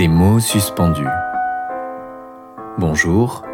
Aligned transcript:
Des 0.00 0.08
mots 0.08 0.40
suspendus. 0.40 1.04
Bonjour, 2.78 3.44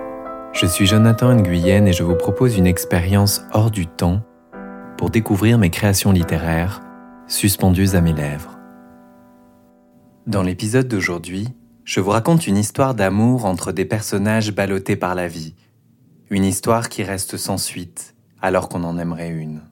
je 0.53 0.65
suis 0.65 0.87
Jonathan 0.87 1.35
Nguyen 1.35 1.87
et 1.87 1.93
je 1.93 2.05
vous 2.05 2.15
propose 2.15 2.57
une 2.57 2.69
expérience 2.69 3.43
hors 3.53 3.73
du 3.73 3.89
temps 3.89 4.23
pour 4.97 5.11
découvrir 5.11 5.59
mes 5.59 5.71
créations 5.71 6.13
littéraires 6.13 6.83
suspendues 7.27 7.97
à 7.97 8.01
mes 8.01 8.13
lèvres. 8.13 8.61
Dans 10.29 10.45
l'épisode 10.45 10.87
d'aujourd'hui, 10.87 11.49
je 11.83 11.99
vous 11.99 12.11
raconte 12.11 12.47
une 12.47 12.59
histoire 12.59 12.95
d'amour 12.95 13.45
entre 13.45 13.73
des 13.73 13.85
personnages 13.85 14.55
ballottés 14.55 14.95
par 14.95 15.17
la 15.17 15.27
vie, 15.27 15.57
une 16.31 16.45
histoire 16.45 16.89
qui 16.89 17.03
reste 17.03 17.37
sans 17.37 17.59
suite 17.59 18.15
alors 18.41 18.69
qu'on 18.69 18.85
en 18.85 18.99
aimerait 18.99 19.31
une. 19.31 19.63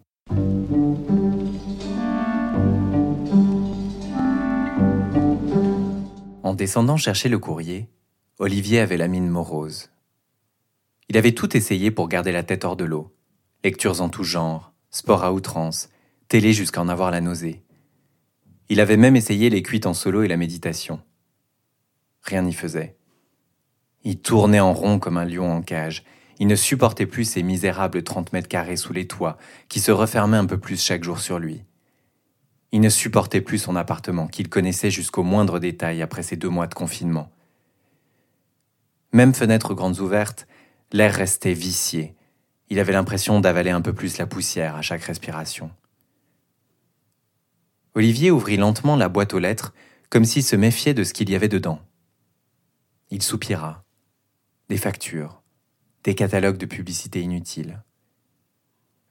En 6.54 6.56
descendant 6.56 6.96
chercher 6.96 7.28
le 7.28 7.40
courrier, 7.40 7.88
Olivier 8.38 8.78
avait 8.78 8.96
la 8.96 9.08
mine 9.08 9.28
morose. 9.28 9.90
Il 11.08 11.16
avait 11.16 11.32
tout 11.32 11.56
essayé 11.56 11.90
pour 11.90 12.06
garder 12.06 12.30
la 12.30 12.44
tête 12.44 12.64
hors 12.64 12.76
de 12.76 12.84
l'eau. 12.84 13.12
Lectures 13.64 14.00
en 14.00 14.08
tout 14.08 14.22
genre, 14.22 14.72
sport 14.88 15.24
à 15.24 15.32
outrance, 15.32 15.88
télé 16.28 16.52
jusqu'à 16.52 16.80
en 16.80 16.88
avoir 16.88 17.10
la 17.10 17.20
nausée. 17.20 17.64
Il 18.68 18.78
avait 18.78 18.96
même 18.96 19.16
essayé 19.16 19.50
les 19.50 19.64
cuites 19.64 19.86
en 19.86 19.94
solo 19.94 20.22
et 20.22 20.28
la 20.28 20.36
méditation. 20.36 21.02
Rien 22.22 22.42
n'y 22.42 22.54
faisait. 22.54 22.96
Il 24.04 24.20
tournait 24.20 24.60
en 24.60 24.74
rond 24.74 25.00
comme 25.00 25.16
un 25.16 25.24
lion 25.24 25.50
en 25.50 25.60
cage. 25.60 26.04
Il 26.38 26.46
ne 26.46 26.54
supportait 26.54 27.06
plus 27.06 27.24
ces 27.24 27.42
misérables 27.42 28.04
30 28.04 28.32
mètres 28.32 28.46
carrés 28.46 28.76
sous 28.76 28.92
les 28.92 29.08
toits, 29.08 29.38
qui 29.68 29.80
se 29.80 29.90
refermaient 29.90 30.36
un 30.36 30.46
peu 30.46 30.58
plus 30.58 30.80
chaque 30.80 31.02
jour 31.02 31.18
sur 31.18 31.40
lui. 31.40 31.64
Il 32.74 32.80
ne 32.80 32.88
supportait 32.88 33.40
plus 33.40 33.58
son 33.58 33.76
appartement, 33.76 34.26
qu'il 34.26 34.48
connaissait 34.48 34.90
jusqu'au 34.90 35.22
moindre 35.22 35.60
détail 35.60 36.02
après 36.02 36.24
ces 36.24 36.34
deux 36.34 36.48
mois 36.48 36.66
de 36.66 36.74
confinement. 36.74 37.30
Même 39.12 39.32
fenêtres 39.32 39.74
grandes 39.74 40.00
ouvertes, 40.00 40.48
l'air 40.90 41.14
restait 41.14 41.52
vicié. 41.52 42.16
Il 42.70 42.80
avait 42.80 42.92
l'impression 42.92 43.38
d'avaler 43.38 43.70
un 43.70 43.80
peu 43.80 43.92
plus 43.92 44.18
la 44.18 44.26
poussière 44.26 44.74
à 44.74 44.82
chaque 44.82 45.04
respiration. 45.04 45.70
Olivier 47.94 48.32
ouvrit 48.32 48.56
lentement 48.56 48.96
la 48.96 49.08
boîte 49.08 49.34
aux 49.34 49.38
lettres, 49.38 49.72
comme 50.10 50.24
s'il 50.24 50.42
se 50.42 50.56
méfiait 50.56 50.94
de 50.94 51.04
ce 51.04 51.12
qu'il 51.12 51.30
y 51.30 51.36
avait 51.36 51.46
dedans. 51.46 51.78
Il 53.10 53.22
soupira. 53.22 53.84
Des 54.68 54.78
factures, 54.78 55.42
des 56.02 56.16
catalogues 56.16 56.58
de 56.58 56.66
publicité 56.66 57.20
inutiles. 57.20 57.84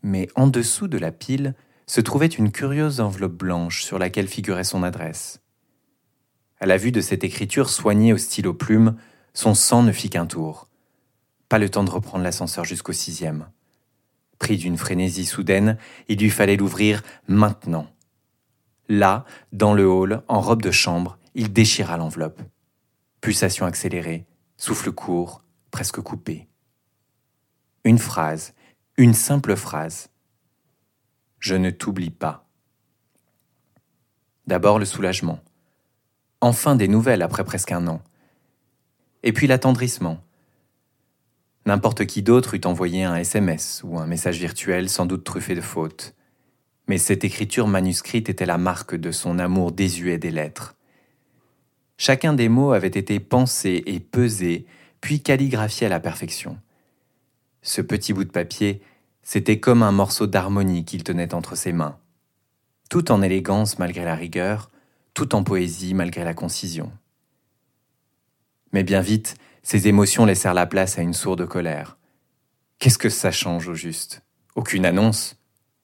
Mais 0.01 0.27
en 0.35 0.47
dessous 0.47 0.89
de 0.89 0.97
la 0.97 1.13
pile, 1.13 1.55
se 1.85 2.01
trouvait 2.01 2.27
une 2.27 2.51
curieuse 2.51 2.99
enveloppe 2.99 3.33
blanche 3.33 3.83
sur 3.83 3.99
laquelle 3.99 4.27
figurait 4.27 4.63
son 4.63 4.83
adresse. 4.83 5.41
À 6.59 6.65
la 6.65 6.77
vue 6.77 6.91
de 6.91 7.01
cette 7.01 7.23
écriture 7.23 7.69
soignée 7.69 8.13
au 8.13 8.17
stylo 8.17 8.53
plume, 8.53 8.95
son 9.33 9.53
sang 9.53 9.83
ne 9.83 9.91
fit 9.91 10.09
qu'un 10.09 10.25
tour. 10.25 10.69
Pas 11.49 11.59
le 11.59 11.69
temps 11.69 11.83
de 11.83 11.89
reprendre 11.89 12.23
l'ascenseur 12.23 12.63
jusqu'au 12.65 12.93
sixième. 12.93 13.49
Pris 14.39 14.57
d'une 14.57 14.77
frénésie 14.77 15.25
soudaine, 15.25 15.77
il 16.07 16.19
lui 16.19 16.29
fallait 16.29 16.55
l'ouvrir 16.55 17.03
maintenant. 17.27 17.87
Là, 18.87 19.25
dans 19.51 19.73
le 19.73 19.87
hall, 19.87 20.23
en 20.27 20.41
robe 20.41 20.61
de 20.61 20.71
chambre, 20.71 21.17
il 21.35 21.51
déchira 21.51 21.97
l'enveloppe. 21.97 22.41
Pulsation 23.21 23.65
accélérée, 23.65 24.25
souffle 24.57 24.91
court, 24.91 25.43
presque 25.71 26.01
coupé. 26.01 26.47
Une 27.83 27.99
phrase, 27.99 28.53
une 28.97 29.13
simple 29.13 29.55
phrase, 29.55 30.09
je 31.43 31.55
ne 31.55 31.71
t'oublie 31.71 32.09
pas. 32.09 32.47
D'abord 34.47 34.79
le 34.79 34.85
soulagement. 34.85 35.41
Enfin 36.39 36.77
des 36.77 36.87
nouvelles 36.87 37.21
après 37.21 37.43
presque 37.43 37.73
un 37.73 37.85
an. 37.87 38.01
Et 39.23 39.33
puis 39.33 39.45
l'attendrissement. 39.45 40.23
N'importe 41.65 42.05
qui 42.05 42.21
d'autre 42.21 42.53
eût 42.53 42.61
envoyé 42.63 43.03
un 43.03 43.17
SMS 43.17 43.81
ou 43.83 43.99
un 43.99 44.07
message 44.07 44.39
virtuel 44.39 44.87
sans 44.87 45.05
doute 45.05 45.25
truffé 45.25 45.53
de 45.53 45.59
fautes. 45.59 46.15
Mais 46.87 46.97
cette 46.97 47.25
écriture 47.25 47.67
manuscrite 47.67 48.29
était 48.29 48.45
la 48.45 48.57
marque 48.57 48.95
de 48.95 49.11
son 49.11 49.37
amour 49.37 49.73
désuet 49.73 50.17
des 50.17 50.31
lettres. 50.31 50.77
Chacun 51.97 52.31
des 52.31 52.47
mots 52.47 52.71
avait 52.71 52.87
été 52.87 53.19
pensé 53.19 53.83
et 53.85 53.99
pesé, 53.99 54.65
puis 55.01 55.21
calligraphié 55.21 55.87
à 55.87 55.89
la 55.89 55.99
perfection. 55.99 56.57
Ce 57.61 57.81
petit 57.81 58.13
bout 58.13 58.23
de 58.23 58.31
papier 58.31 58.81
c'était 59.23 59.59
comme 59.59 59.83
un 59.83 59.91
morceau 59.91 60.27
d'harmonie 60.27 60.85
qu'il 60.85 61.03
tenait 61.03 61.33
entre 61.33 61.55
ses 61.55 61.71
mains, 61.71 61.97
tout 62.89 63.11
en 63.11 63.21
élégance 63.21 63.79
malgré 63.79 64.03
la 64.03 64.15
rigueur, 64.15 64.69
tout 65.13 65.35
en 65.35 65.43
poésie 65.43 65.93
malgré 65.93 66.23
la 66.23 66.33
concision. 66.33 66.91
Mais 68.73 68.83
bien 68.83 69.01
vite, 69.01 69.35
ses 69.63 69.87
émotions 69.87 70.25
laissèrent 70.25 70.53
la 70.53 70.65
place 70.65 70.99
à 70.99 71.01
une 71.01 71.13
sourde 71.13 71.45
colère. 71.47 71.97
Qu'est-ce 72.79 72.97
que 72.97 73.09
ça 73.09 73.31
change 73.31 73.67
au 73.69 73.75
juste? 73.75 74.23
Aucune 74.55 74.85
annonce, 74.85 75.37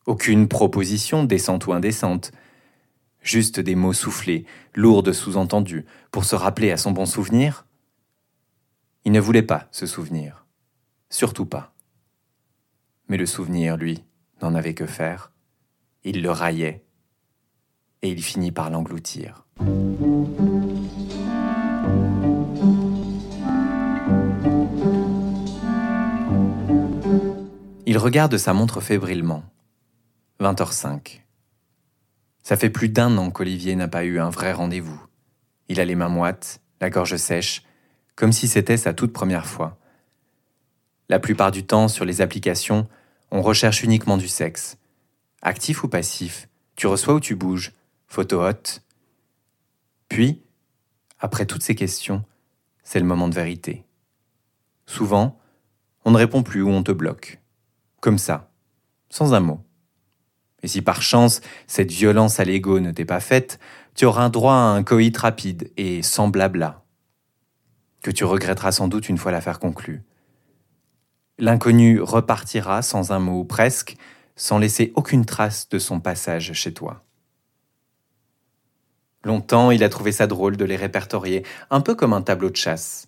aucune 0.05 0.47
proposition 0.47 1.23
décente 1.23 1.65
ou 1.67 1.73
indécente, 1.73 2.31
juste 3.21 3.59
des 3.59 3.75
mots 3.75 3.93
soufflés, 3.93 4.45
lourds 4.73 5.03
de 5.03 5.13
sous-entendus, 5.13 5.85
pour 6.11 6.25
se 6.25 6.35
rappeler 6.35 6.71
à 6.71 6.77
son 6.77 6.91
bon 6.91 7.05
souvenir? 7.05 7.65
Il 9.05 9.11
ne 9.11 9.19
voulait 9.19 9.43
pas 9.43 9.67
se 9.71 9.85
souvenir, 9.85 10.45
surtout 11.09 11.45
pas. 11.45 11.73
Mais 13.09 13.17
le 13.17 13.25
souvenir, 13.25 13.75
lui, 13.75 14.03
n'en 14.41 14.53
avait 14.53 14.75
que 14.75 14.85
faire. 14.85 15.31
Il 16.03 16.21
le 16.21 16.31
raillait, 16.31 16.83
et 18.01 18.09
il 18.09 18.23
finit 18.23 18.51
par 18.51 18.69
l'engloutir. 18.69 19.45
Il 27.85 27.97
regarde 27.97 28.37
sa 28.37 28.53
montre 28.53 28.79
fébrilement. 28.79 29.43
20h05. 30.39 31.21
Ça 32.43 32.55
fait 32.55 32.69
plus 32.69 32.89
d'un 32.89 33.17
an 33.17 33.31
qu'Olivier 33.31 33.75
n'a 33.75 33.87
pas 33.87 34.05
eu 34.05 34.19
un 34.19 34.29
vrai 34.29 34.53
rendez-vous. 34.53 35.01
Il 35.67 35.79
a 35.79 35.85
les 35.85 35.95
mains 35.95 36.09
moites, 36.09 36.61
la 36.79 36.89
gorge 36.89 37.17
sèche, 37.17 37.63
comme 38.15 38.31
si 38.31 38.47
c'était 38.47 38.77
sa 38.77 38.93
toute 38.93 39.11
première 39.11 39.47
fois. 39.47 39.79
La 41.09 41.19
plupart 41.19 41.51
du 41.51 41.65
temps, 41.65 41.87
sur 41.87 42.05
les 42.05 42.21
applications, 42.21 42.87
on 43.31 43.41
recherche 43.41 43.83
uniquement 43.83 44.17
du 44.17 44.27
sexe. 44.27 44.77
Actif 45.41 45.83
ou 45.83 45.87
passif, 45.87 46.49
tu 46.75 46.87
reçois 46.87 47.13
ou 47.13 47.19
tu 47.19 47.35
bouges, 47.35 47.73
photo 48.07 48.43
haute. 48.43 48.81
Puis, 50.09 50.43
après 51.19 51.45
toutes 51.45 51.63
ces 51.63 51.75
questions, 51.75 52.23
c'est 52.83 52.99
le 52.99 53.05
moment 53.05 53.27
de 53.27 53.35
vérité. 53.35 53.85
Souvent, 54.85 55.39
on 56.05 56.11
ne 56.11 56.17
répond 56.17 56.43
plus 56.43 56.61
ou 56.61 56.69
on 56.69 56.83
te 56.83 56.91
bloque. 56.91 57.39
Comme 58.01 58.17
ça, 58.17 58.49
sans 59.09 59.33
un 59.33 59.39
mot. 59.39 59.61
Et 60.63 60.67
si 60.67 60.81
par 60.81 61.01
chance 61.01 61.41
cette 61.67 61.91
violence 61.91 62.39
à 62.39 62.45
l'ego 62.45 62.79
ne 62.79 62.91
t'est 62.91 63.05
pas 63.05 63.19
faite, 63.19 63.59
tu 63.95 64.05
auras 64.05 64.29
droit 64.29 64.53
à 64.53 64.73
un 64.73 64.83
coït 64.83 65.15
rapide 65.15 65.71
et 65.77 66.01
sans 66.01 66.29
blabla, 66.29 66.83
que 68.01 68.11
tu 68.11 68.23
regretteras 68.23 68.71
sans 68.71 68.87
doute 68.87 69.09
une 69.09 69.17
fois 69.17 69.31
l'affaire 69.31 69.59
conclue. 69.59 70.03
L'inconnu 71.39 72.01
repartira 72.01 72.81
sans 72.81 73.13
un 73.13 73.19
mot 73.19 73.45
presque, 73.45 73.95
sans 74.35 74.57
laisser 74.57 74.91
aucune 74.95 75.25
trace 75.25 75.69
de 75.69 75.79
son 75.79 76.01
passage 76.01 76.51
chez 76.51 76.73
toi. 76.73 77.05
Longtemps, 79.23 79.71
il 79.71 79.85
a 79.85 79.89
trouvé 79.89 80.11
ça 80.11 80.27
drôle 80.27 80.57
de 80.57 80.65
les 80.65 80.75
répertorier, 80.75 81.45
un 81.69 81.79
peu 81.79 81.95
comme 81.95 82.11
un 82.11 82.21
tableau 82.21 82.49
de 82.49 82.57
chasse. 82.57 83.07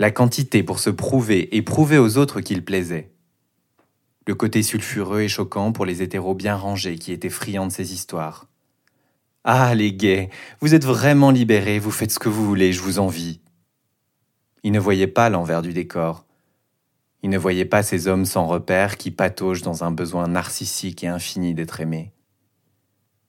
La 0.00 0.10
quantité 0.10 0.64
pour 0.64 0.80
se 0.80 0.90
prouver 0.90 1.56
et 1.56 1.62
prouver 1.62 1.98
aux 1.98 2.16
autres 2.16 2.40
qu'il 2.40 2.64
plaisait. 2.64 3.12
Le 4.26 4.34
côté 4.34 4.64
sulfureux 4.64 5.20
et 5.20 5.28
choquant 5.28 5.70
pour 5.70 5.86
les 5.86 6.02
hétéros 6.02 6.34
bien 6.34 6.56
rangés 6.56 6.98
qui 6.98 7.12
étaient 7.12 7.30
friands 7.30 7.68
de 7.68 7.72
ces 7.72 7.92
histoires. 7.92 8.48
Ah, 9.44 9.74
les 9.76 9.92
gays, 9.92 10.30
vous 10.60 10.74
êtes 10.74 10.84
vraiment 10.84 11.30
libérés, 11.30 11.78
vous 11.78 11.92
faites 11.92 12.10
ce 12.10 12.18
que 12.18 12.28
vous 12.28 12.44
voulez, 12.44 12.72
je 12.72 12.82
vous 12.82 12.98
envie. 12.98 13.40
Il 14.64 14.72
ne 14.72 14.80
voyait 14.80 15.06
pas 15.06 15.30
l'envers 15.30 15.62
du 15.62 15.72
décor. 15.72 16.24
Il 17.22 17.30
ne 17.30 17.38
voyait 17.38 17.66
pas 17.66 17.82
ces 17.82 18.08
hommes 18.08 18.24
sans 18.24 18.46
repère 18.46 18.96
qui 18.96 19.10
pataugent 19.10 19.62
dans 19.62 19.84
un 19.84 19.90
besoin 19.90 20.26
narcissique 20.26 21.04
et 21.04 21.08
infini 21.08 21.54
d'être 21.54 21.80
aimé. 21.80 22.12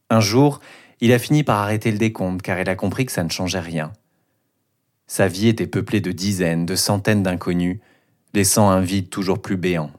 Un 0.10 0.22
jour, 0.22 0.62
il 1.02 1.12
a 1.12 1.20
fini 1.20 1.44
par 1.44 1.60
arrêter 1.60 1.92
le 1.92 1.98
décompte 1.98 2.42
car 2.42 2.60
il 2.60 2.70
a 2.70 2.76
compris 2.76 3.06
que 3.06 3.12
ça 3.12 3.24
ne 3.24 3.30
changeait 3.30 3.60
rien. 3.60 3.92
Sa 5.08 5.28
vie 5.28 5.50
était 5.50 5.68
peuplée 5.68 6.00
de 6.00 6.14
dizaines, 6.14 6.66
de 6.66 6.76
centaines 6.76 7.24
d'inconnus, 7.24 7.80
laissant 8.34 8.70
un 8.70 8.80
vide 8.80 9.10
toujours 9.10 9.42
plus 9.42 9.58
béant. 9.58 9.92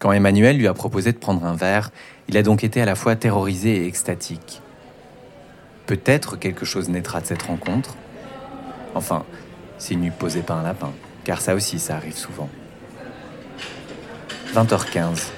Quand 0.00 0.10
Emmanuel 0.10 0.58
lui 0.58 0.66
a 0.66 0.74
proposé 0.74 1.12
de 1.12 1.18
prendre 1.18 1.44
un 1.44 1.54
verre, 1.54 1.92
il 2.28 2.36
a 2.36 2.42
donc 2.42 2.64
été 2.64 2.80
à 2.80 2.86
la 2.86 2.96
fois 2.96 3.14
terrorisé 3.14 3.76
et 3.76 3.86
extatique. 3.86 4.62
Peut-être 5.86 6.36
quelque 6.36 6.64
chose 6.64 6.88
naîtra 6.88 7.20
de 7.20 7.26
cette 7.26 7.42
rencontre. 7.42 7.96
Enfin, 8.96 9.24
s'il 9.78 10.00
n'eût 10.00 10.10
posé 10.10 10.42
pas 10.42 10.54
un 10.54 10.62
lapin 10.64 10.92
car 11.24 11.40
ça 11.40 11.54
aussi, 11.54 11.78
ça 11.78 11.96
arrive 11.96 12.16
souvent. 12.16 12.48
20h15. 14.54 15.28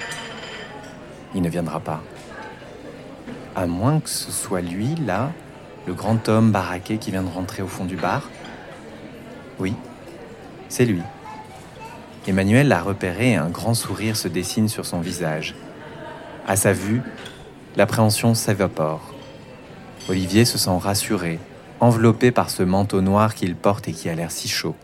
Il 1.34 1.42
ne 1.42 1.48
viendra 1.48 1.80
pas. 1.80 2.02
À 3.54 3.66
moins 3.66 4.00
que 4.00 4.08
ce 4.08 4.32
soit 4.32 4.60
lui, 4.60 4.94
là, 4.96 5.30
le 5.86 5.94
grand 5.94 6.28
homme 6.28 6.50
baraqué 6.50 6.98
qui 6.98 7.10
vient 7.10 7.22
de 7.22 7.28
rentrer 7.28 7.62
au 7.62 7.68
fond 7.68 7.84
du 7.84 7.96
bar 7.96 8.28
Oui, 9.58 9.74
c'est 10.68 10.84
lui. 10.84 11.02
Emmanuel 12.26 12.68
l'a 12.68 12.80
repéré 12.80 13.32
et 13.32 13.36
un 13.36 13.50
grand 13.50 13.74
sourire 13.74 14.16
se 14.16 14.28
dessine 14.28 14.68
sur 14.68 14.86
son 14.86 15.00
visage. 15.00 15.54
À 16.46 16.56
sa 16.56 16.72
vue, 16.72 17.02
l'appréhension 17.76 18.34
s'évapore. 18.34 19.12
Olivier 20.08 20.44
se 20.44 20.58
sent 20.58 20.78
rassuré, 20.78 21.38
enveloppé 21.80 22.30
par 22.30 22.50
ce 22.50 22.62
manteau 22.62 23.00
noir 23.00 23.34
qu'il 23.34 23.54
porte 23.54 23.88
et 23.88 23.92
qui 23.92 24.08
a 24.08 24.14
l'air 24.14 24.30
si 24.30 24.48
chaud. 24.48 24.74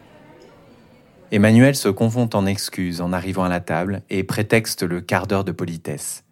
Emmanuel 1.32 1.76
se 1.76 1.88
confond 1.88 2.28
en 2.34 2.44
excuses 2.44 3.00
en 3.00 3.12
arrivant 3.12 3.44
à 3.44 3.48
la 3.48 3.60
table 3.60 4.02
et 4.10 4.24
prétexte 4.24 4.82
le 4.82 5.00
quart 5.00 5.28
d'heure 5.28 5.44
de 5.44 5.52
politesse. 5.52 6.24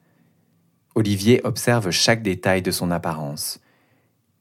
Olivier 0.97 1.41
observe 1.45 1.93
chaque 1.93 2.23
détail 2.23 2.63
de 2.63 2.73
son 2.73 2.91
apparence. 2.91 3.61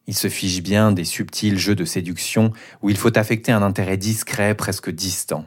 Il 0.08 0.16
se 0.16 0.30
fiche 0.30 0.64
bien 0.64 0.92
des 0.92 1.04
subtils 1.04 1.60
jeux 1.60 1.76
de 1.76 1.86
séduction 1.86 2.54
où 2.82 2.90
il 2.90 2.98
faut 2.98 3.16
affecter 3.16 3.52
un 3.52 3.62
intérêt 3.62 3.98
discret, 3.98 4.56
presque 4.56 4.90
distant. 4.90 5.46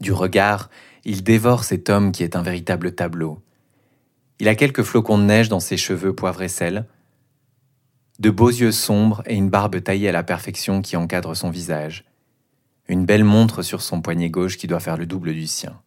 Du 0.00 0.12
regard, 0.12 0.70
il 1.04 1.22
dévore 1.22 1.64
cet 1.64 1.90
homme 1.90 2.12
qui 2.12 2.22
est 2.22 2.36
un 2.36 2.42
véritable 2.42 2.94
tableau. 2.94 3.42
Il 4.38 4.48
a 4.48 4.54
quelques 4.54 4.82
flocons 4.82 5.18
de 5.18 5.24
neige 5.24 5.50
dans 5.50 5.60
ses 5.60 5.76
cheveux 5.76 6.14
poivre 6.14 6.42
et 6.42 6.48
sel, 6.48 6.86
de 8.20 8.30
beaux 8.30 8.48
yeux 8.48 8.72
sombres 8.72 9.22
et 9.26 9.34
une 9.34 9.50
barbe 9.50 9.82
taillée 9.82 10.08
à 10.08 10.12
la 10.12 10.22
perfection 10.22 10.80
qui 10.80 10.96
encadre 10.96 11.36
son 11.36 11.50
visage, 11.50 12.04
une 12.88 13.04
belle 13.04 13.24
montre 13.24 13.62
sur 13.62 13.82
son 13.82 14.00
poignet 14.00 14.30
gauche 14.30 14.56
qui 14.56 14.66
doit 14.66 14.80
faire 14.80 14.96
le 14.96 15.06
double 15.06 15.32
du 15.32 15.46
sien. 15.46 15.80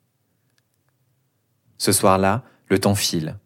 Ce 1.77 1.91
soir-là, 1.91 2.43
le 2.67 2.79
temps 2.79 2.95
file. 2.95 3.37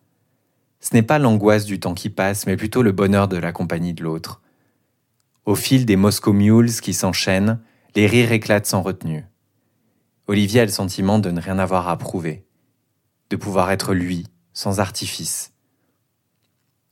Ce 0.80 0.94
n'est 0.94 1.04
pas 1.04 1.20
l'angoisse 1.20 1.66
du 1.66 1.80
temps 1.80 1.94
qui 1.94 2.10
passe, 2.10 2.46
mais 2.46 2.58
plutôt 2.58 2.82
le 2.82 2.92
bonheur 2.92 3.28
de 3.28 3.38
la 3.38 3.52
compagnie 3.52 3.94
de 3.94 4.04
l'autre. 4.04 4.42
Au 5.46 5.56
fil 5.56 5.86
des 5.86 5.96
Moscow 5.96 6.34
Mules 6.34 6.82
qui 6.82 6.94
s'enchaînent, 6.94 7.60
les 7.96 8.08
rires 8.08 8.32
éclatent 8.32 8.66
sans 8.66 8.82
retenue. 8.82 9.26
Olivier 10.28 10.62
a 10.62 10.66
le 10.66 10.72
sentiment 10.72 11.20
de 11.20 11.32
ne 11.32 11.42
rien 11.42 11.60
avoir 11.60 11.88
à 11.90 11.98
prouver, 11.98 12.46
de 13.30 13.36
pouvoir 13.36 13.72
être 13.72 13.94
lui, 13.94 14.26
sans 14.54 14.80
artifice. 14.80 15.54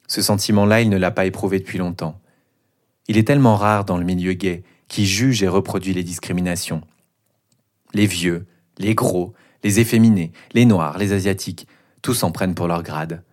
Ce 0.08 0.22
sentiment-là, 0.22 0.82
il 0.82 0.90
ne 0.90 0.98
l'a 0.98 1.12
pas 1.12 1.26
éprouvé 1.26 1.60
depuis 1.60 1.78
longtemps. 1.78 2.22
Il 3.08 3.18
est 3.18 3.28
tellement 3.28 3.56
rare 3.56 3.86
dans 3.86 3.98
le 3.98 4.04
milieu 4.04 4.34
gay 4.34 4.64
qui 4.92 5.06
juge 5.06 5.42
et 5.42 5.48
reproduit 5.48 5.94
les 5.94 6.04
discriminations. 6.04 6.82
Les 7.94 8.06
vieux, 8.06 8.46
les 8.78 8.94
gros, 8.94 9.34
les 9.64 9.80
efféminés, 9.80 10.34
les 10.52 10.66
noirs, 10.66 10.98
les 10.98 11.14
asiatiques, 11.14 11.66
tous 12.02 12.24
en 12.24 12.32
prennent 12.34 12.56
pour 12.56 12.68
leur 12.68 12.84
grade. 12.84 13.24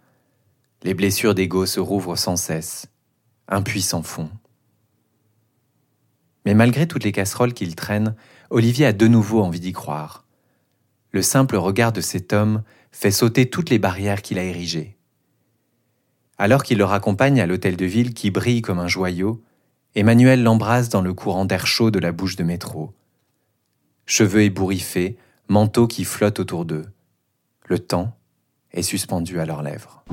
Les 0.85 0.95
blessures 0.95 1.35
d'ego 1.35 1.67
se 1.67 1.81
rouvrent 1.81 2.17
sans 2.17 2.37
cesse. 2.37 2.87
Un 3.49 3.63
puissant 3.63 4.05
fond. 4.05 4.31
Mais 6.45 6.55
malgré 6.55 6.87
toutes 6.87 7.03
les 7.03 7.11
casseroles 7.11 7.55
qu'il 7.55 7.75
traîne, 7.75 8.15
Olivier 8.51 8.87
a 8.87 8.93
de 8.93 9.09
nouveau 9.09 9.43
envie 9.43 9.59
d'y 9.59 9.73
croire. 9.73 10.27
Le 11.11 11.23
simple 11.23 11.57
regard 11.57 11.91
de 11.91 12.01
cet 12.01 12.33
homme 12.33 12.63
fait 12.93 13.11
sauter 13.11 13.51
toutes 13.51 13.71
les 13.71 13.81
barrières 13.81 14.23
qu'il 14.23 14.39
a 14.39 14.45
érigées. 14.45 14.97
Alors 16.39 16.63
qu'il 16.63 16.79
le 16.79 16.85
raccompagne 16.85 17.41
à 17.41 17.47
l'hôtel 17.47 17.77
de 17.77 17.85
ville 17.85 18.15
qui 18.15 18.31
brille 18.31 18.63
comme 18.63 18.79
un 18.79 18.87
joyau, 18.87 19.43
Emmanuel 19.95 20.43
l'embrasse 20.43 20.89
dans 20.89 21.01
le 21.01 21.15
courant 21.15 21.45
d'air 21.45 21.67
chaud 21.67 21.91
de 21.91 21.99
la 21.99 22.13
bouche 22.13 22.37
de 22.37 22.45
métro. 22.45 22.93
Cheveux 24.05 24.43
ébouriffés, 24.43 25.17
manteau 25.49 25.87
qui 25.87 26.05
flotte 26.05 26.41
autour 26.41 26.65
d'eux. 26.65 26.87
Le 27.67 27.79
temps 27.79 28.17
est 28.73 28.83
suspendu 28.83 29.41
à 29.41 29.47
leurs 29.47 29.63
lèvres. 29.63 30.05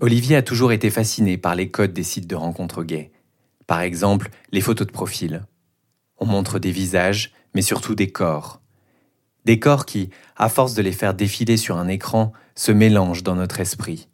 Olivier 0.00 0.36
a 0.36 0.42
toujours 0.42 0.72
été 0.72 0.90
fasciné 0.90 1.36
par 1.36 1.54
les 1.54 1.70
codes 1.70 1.92
des 1.92 2.04
sites 2.04 2.26
de 2.26 2.36
rencontres 2.36 2.84
gays. 2.84 3.10
Par 3.66 3.80
exemple, 3.80 4.30
les 4.52 4.60
photos 4.60 4.86
de 4.86 4.92
profil. 4.92 5.42
On 6.18 6.26
montre 6.26 6.58
des 6.58 6.72
visages, 6.72 7.32
mais 7.54 7.62
surtout 7.62 7.94
des 7.94 8.10
corps. 8.10 8.60
Des 9.44 9.58
corps 9.58 9.86
qui, 9.86 10.10
à 10.36 10.48
force 10.48 10.74
de 10.74 10.82
les 10.82 10.92
faire 10.92 11.14
défiler 11.14 11.56
sur 11.56 11.76
un 11.76 11.88
écran, 11.88 12.32
se 12.54 12.72
mélangent 12.72 13.22
dans 13.22 13.34
notre 13.34 13.60
esprit. 13.60 14.08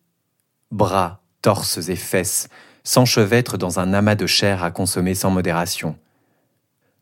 Bras, 0.70 1.22
torses 1.42 1.88
et 1.88 1.96
fesses 1.96 2.48
s'enchevêtrent 2.84 3.58
dans 3.58 3.80
un 3.80 3.92
amas 3.92 4.14
de 4.14 4.26
chair 4.26 4.62
à 4.62 4.70
consommer 4.70 5.14
sans 5.14 5.30
modération. 5.30 5.98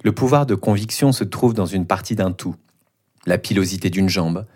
Le 0.02 0.12
pouvoir 0.12 0.46
de 0.46 0.54
conviction 0.54 1.12
se 1.12 1.24
trouve 1.24 1.54
dans 1.54 1.66
une 1.66 1.86
partie 1.86 2.14
d'un 2.14 2.32
tout. 2.32 2.56
La 3.26 3.38
pilosité 3.38 3.90
d'une 3.90 4.08
jambe, 4.08 4.46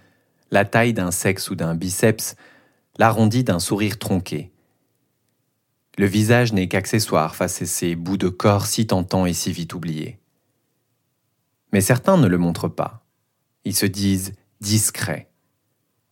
la 0.50 0.64
taille 0.64 0.92
d'un 0.92 1.10
sexe 1.10 1.50
ou 1.50 1.54
d'un 1.54 1.75
biceps, 1.75 2.36
l'arrondi 2.98 3.44
d'un 3.44 3.60
sourire 3.60 3.98
tronqué. 3.98 4.50
Le 5.96 6.06
visage 6.06 6.52
n'est 6.52 6.69
qu'accessoire 6.69 7.34
face 7.34 7.62
à 7.62 7.66
ces 7.66 7.94
bouts 7.94 8.16
de 8.16 8.28
corps 8.28 8.66
si 8.66 8.86
tentants 8.86 9.26
et 9.26 9.32
si 9.32 9.52
vite 9.52 9.74
oubliés. 9.74 10.19
Mais 11.72 11.81
certains 11.81 12.16
ne 12.16 12.28
le 12.28 12.38
montrent 12.38 12.69
pas. 12.69 13.04
Ils 13.64 13.76
se 13.76 13.86
disent 13.86 14.34
discrets. 14.60 15.28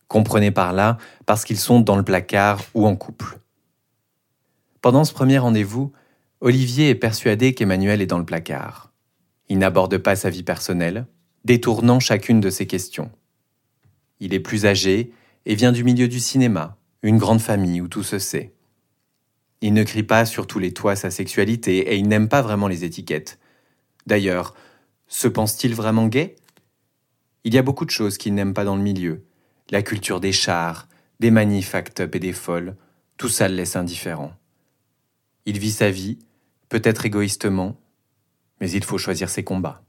Comprenez 0.07 0.51
par 0.51 0.73
là 0.73 0.97
parce 1.25 1.43
qu'ils 1.43 1.59
sont 1.59 1.79
dans 1.79 1.95
le 1.95 2.03
placard 2.03 2.61
ou 2.73 2.85
en 2.85 2.95
couple. 2.95 3.39
Pendant 4.87 5.03
ce 5.03 5.11
premier 5.11 5.37
rendez-vous, 5.37 5.91
Olivier 6.39 6.87
est 6.87 6.95
persuadé 6.95 7.53
qu'Emmanuel 7.53 8.01
est 8.01 8.05
dans 8.05 8.19
le 8.19 8.25
placard. 8.25 8.93
Il 9.49 9.57
n'aborde 9.57 9.97
pas 9.97 10.15
sa 10.15 10.29
vie 10.29 10.43
personnelle, 10.43 11.07
détournant 11.43 11.99
chacune 11.99 12.39
de 12.39 12.49
ses 12.49 12.67
questions. 12.67 13.11
Il 14.21 14.33
est 14.33 14.39
plus 14.39 14.65
âgé 14.65 15.11
et 15.45 15.55
vient 15.55 15.73
du 15.73 15.83
milieu 15.83 16.07
du 16.07 16.21
cinéma, 16.21 16.77
une 17.01 17.17
grande 17.17 17.41
famille 17.41 17.81
où 17.81 17.89
tout 17.89 18.01
se 18.01 18.17
sait. 18.17 18.53
Il 19.59 19.73
ne 19.73 19.83
crie 19.83 20.03
pas 20.03 20.25
sur 20.25 20.47
tous 20.47 20.59
les 20.59 20.71
toits 20.71 20.95
sa 20.95 21.11
sexualité 21.11 21.79
et 21.79 21.97
il 21.97 22.07
n'aime 22.07 22.29
pas 22.29 22.41
vraiment 22.41 22.69
les 22.69 22.85
étiquettes. 22.85 23.39
D'ailleurs, 24.05 24.53
se 25.09 25.27
pense-t-il 25.27 25.75
vraiment 25.75 26.07
gay? 26.07 26.37
Il 27.43 27.53
y 27.53 27.57
a 27.57 27.61
beaucoup 27.61 27.83
de 27.83 27.91
choses 27.91 28.17
qu'il 28.17 28.33
n'aime 28.35 28.53
pas 28.53 28.63
dans 28.63 28.77
le 28.77 28.83
milieu. 28.83 29.25
La 29.69 29.81
culture 29.81 30.21
des 30.21 30.31
chars, 30.31 30.87
des 31.19 31.29
manifs 31.29 31.75
act-up 31.75 32.15
et 32.15 32.19
des 32.19 32.31
folles, 32.31 32.77
tout 33.17 33.27
ça 33.27 33.49
le 33.49 33.55
laisse 33.55 33.75
indifférent. 33.75 34.31
Il 35.47 35.59
vit 35.59 35.71
sa 35.71 35.89
vie, 35.89 36.19
peut-être 36.67 37.05
égoïstement, 37.05 37.79
mais 38.59 38.69
il 38.69 38.83
faut 38.83 38.97
choisir 38.97 39.29
ses 39.29 39.45
combats. 39.45 39.81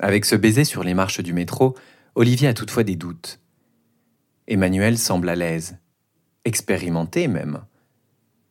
Avec 0.00 0.24
ce 0.24 0.34
baiser 0.34 0.64
sur 0.64 0.82
les 0.82 0.94
marches 0.94 1.20
du 1.20 1.34
métro, 1.34 1.76
Olivier 2.14 2.48
a 2.48 2.54
toutefois 2.54 2.84
des 2.84 2.96
doutes. 2.96 3.40
Emmanuel 4.48 4.98
semble 4.98 5.28
à 5.28 5.36
l'aise 5.36 5.76
expérimenté 6.46 7.28
même. 7.28 7.64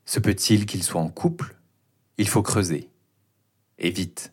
Se 0.06 0.20
peut-il 0.20 0.68
qu'il 0.68 0.84
soit 0.84 1.02
en 1.02 1.10
couple? 1.10 1.56
Il 2.20 2.28
faut 2.28 2.44
creuser. 2.44 2.90
Et 3.80 3.90
vite. 3.90 4.32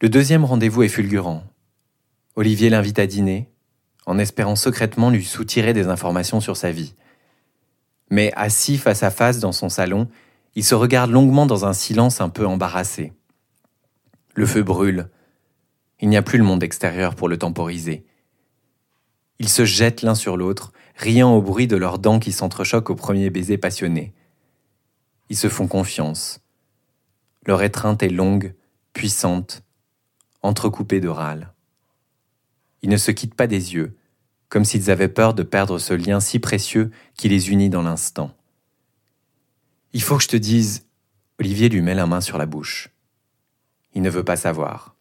Le 0.00 0.08
deuxième 0.08 0.44
rendez-vous 0.44 0.82
est 0.82 0.88
fulgurant. 0.88 1.44
Olivier 2.36 2.70
l'invite 2.70 2.98
à 2.98 3.06
dîner, 3.06 3.50
en 4.06 4.18
espérant 4.18 4.56
secrètement 4.56 5.10
lui 5.10 5.24
soutirer 5.24 5.74
des 5.74 5.88
informations 5.88 6.40
sur 6.40 6.56
sa 6.56 6.70
vie. 6.70 6.94
Mais 8.10 8.32
assis 8.36 8.78
face 8.78 9.02
à 9.02 9.10
face 9.10 9.40
dans 9.40 9.52
son 9.52 9.68
salon, 9.68 10.08
il 10.54 10.64
se 10.64 10.74
regarde 10.74 11.10
longuement 11.10 11.46
dans 11.46 11.64
un 11.64 11.72
silence 11.72 12.20
un 12.20 12.28
peu 12.28 12.46
embarrassé. 12.46 13.12
Le 14.34 14.46
feu 14.46 14.62
brûle. 14.62 15.10
Il 16.00 16.08
n'y 16.08 16.16
a 16.16 16.22
plus 16.22 16.38
le 16.38 16.44
monde 16.44 16.62
extérieur 16.62 17.14
pour 17.14 17.28
le 17.28 17.38
temporiser. 17.38 18.04
Ils 19.38 19.48
se 19.48 19.64
jettent 19.64 20.02
l'un 20.02 20.14
sur 20.14 20.36
l'autre, 20.36 20.72
riant 20.96 21.34
au 21.34 21.42
bruit 21.42 21.66
de 21.66 21.76
leurs 21.76 21.98
dents 21.98 22.18
qui 22.18 22.32
s'entrechoquent 22.32 22.90
au 22.90 22.94
premier 22.94 23.30
baiser 23.30 23.58
passionné. 23.58 24.14
Ils 25.28 25.36
se 25.36 25.48
font 25.48 25.66
confiance. 25.66 26.40
Leur 27.46 27.62
étreinte 27.62 28.02
est 28.02 28.08
longue, 28.08 28.54
puissante, 28.92 29.62
entrecoupée 30.42 31.00
de 31.00 31.08
râles. 31.08 31.52
Ils 32.82 32.90
ne 32.90 32.96
se 32.96 33.10
quittent 33.10 33.34
pas 33.34 33.46
des 33.46 33.74
yeux, 33.74 33.96
comme 34.48 34.64
s'ils 34.64 34.90
avaient 34.90 35.08
peur 35.08 35.34
de 35.34 35.42
perdre 35.42 35.78
ce 35.78 35.94
lien 35.94 36.20
si 36.20 36.38
précieux 36.38 36.90
qui 37.14 37.28
les 37.28 37.50
unit 37.50 37.70
dans 37.70 37.82
l'instant. 37.82 38.34
Il 39.92 40.02
faut 40.02 40.16
que 40.16 40.22
je 40.22 40.28
te 40.28 40.36
dise, 40.36 40.86
Olivier 41.38 41.68
lui 41.68 41.80
met 41.80 41.94
la 41.94 42.06
main 42.06 42.20
sur 42.20 42.38
la 42.38 42.46
bouche. 42.46 42.90
Il 43.94 44.02
ne 44.02 44.10
veut 44.10 44.24
pas 44.24 44.36
savoir. 44.36 44.94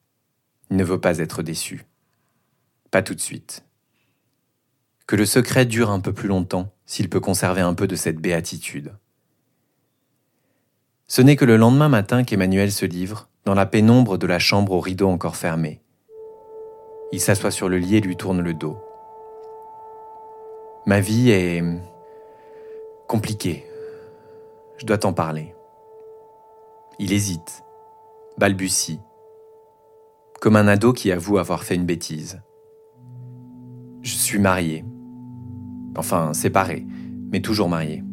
Il 0.69 0.77
ne 0.77 0.83
veut 0.83 0.99
pas 0.99 1.19
être 1.19 1.43
déçu. 1.43 1.85
Pas 2.91 3.01
tout 3.01 3.15
de 3.15 3.21
suite 3.21 3.65
que 5.07 5.15
le 5.15 5.25
secret 5.25 5.65
dure 5.65 5.91
un 5.91 5.99
peu 5.99 6.13
plus 6.13 6.27
longtemps 6.27 6.73
s'il 6.85 7.09
peut 7.09 7.19
conserver 7.19 7.61
un 7.61 7.73
peu 7.73 7.87
de 7.87 7.95
cette 7.95 8.17
béatitude. 8.17 8.93
Ce 11.07 11.21
n'est 11.21 11.35
que 11.35 11.45
le 11.45 11.57
lendemain 11.57 11.89
matin 11.89 12.23
qu'Emmanuel 12.23 12.71
se 12.71 12.85
livre, 12.85 13.29
dans 13.45 13.53
la 13.53 13.67
pénombre 13.67 14.17
de 14.17 14.25
la 14.25 14.39
chambre 14.39 14.71
aux 14.71 14.79
rideaux 14.79 15.09
encore 15.09 15.35
fermés. 15.35 15.81
Il 17.11 17.21
s'assoit 17.21 17.51
sur 17.51 17.69
le 17.69 17.77
lit 17.77 17.97
et 17.97 18.01
lui 18.01 18.17
tourne 18.17 18.41
le 18.41 18.55
dos. 18.55 18.79
Ma 20.87 20.99
vie 20.99 21.31
est 21.31 21.63
compliquée. 23.07 23.65
Je 24.77 24.85
dois 24.85 24.99
t'en 24.99 25.13
parler. 25.13 25.55
Il 26.99 27.11
hésite, 27.11 27.63
balbutie, 28.37 28.99
comme 30.41 30.55
un 30.55 30.67
ado 30.67 30.93
qui 30.93 31.11
avoue 31.11 31.39
avoir 31.39 31.63
fait 31.63 31.73
une 31.73 31.87
bêtise. 31.87 32.39
Je 34.03 34.13
suis 34.13 34.37
marié. 34.37 34.85
Enfin, 35.97 36.33
séparés, 36.33 36.85
mais 37.31 37.41
toujours 37.41 37.67
mariés. 37.67 38.03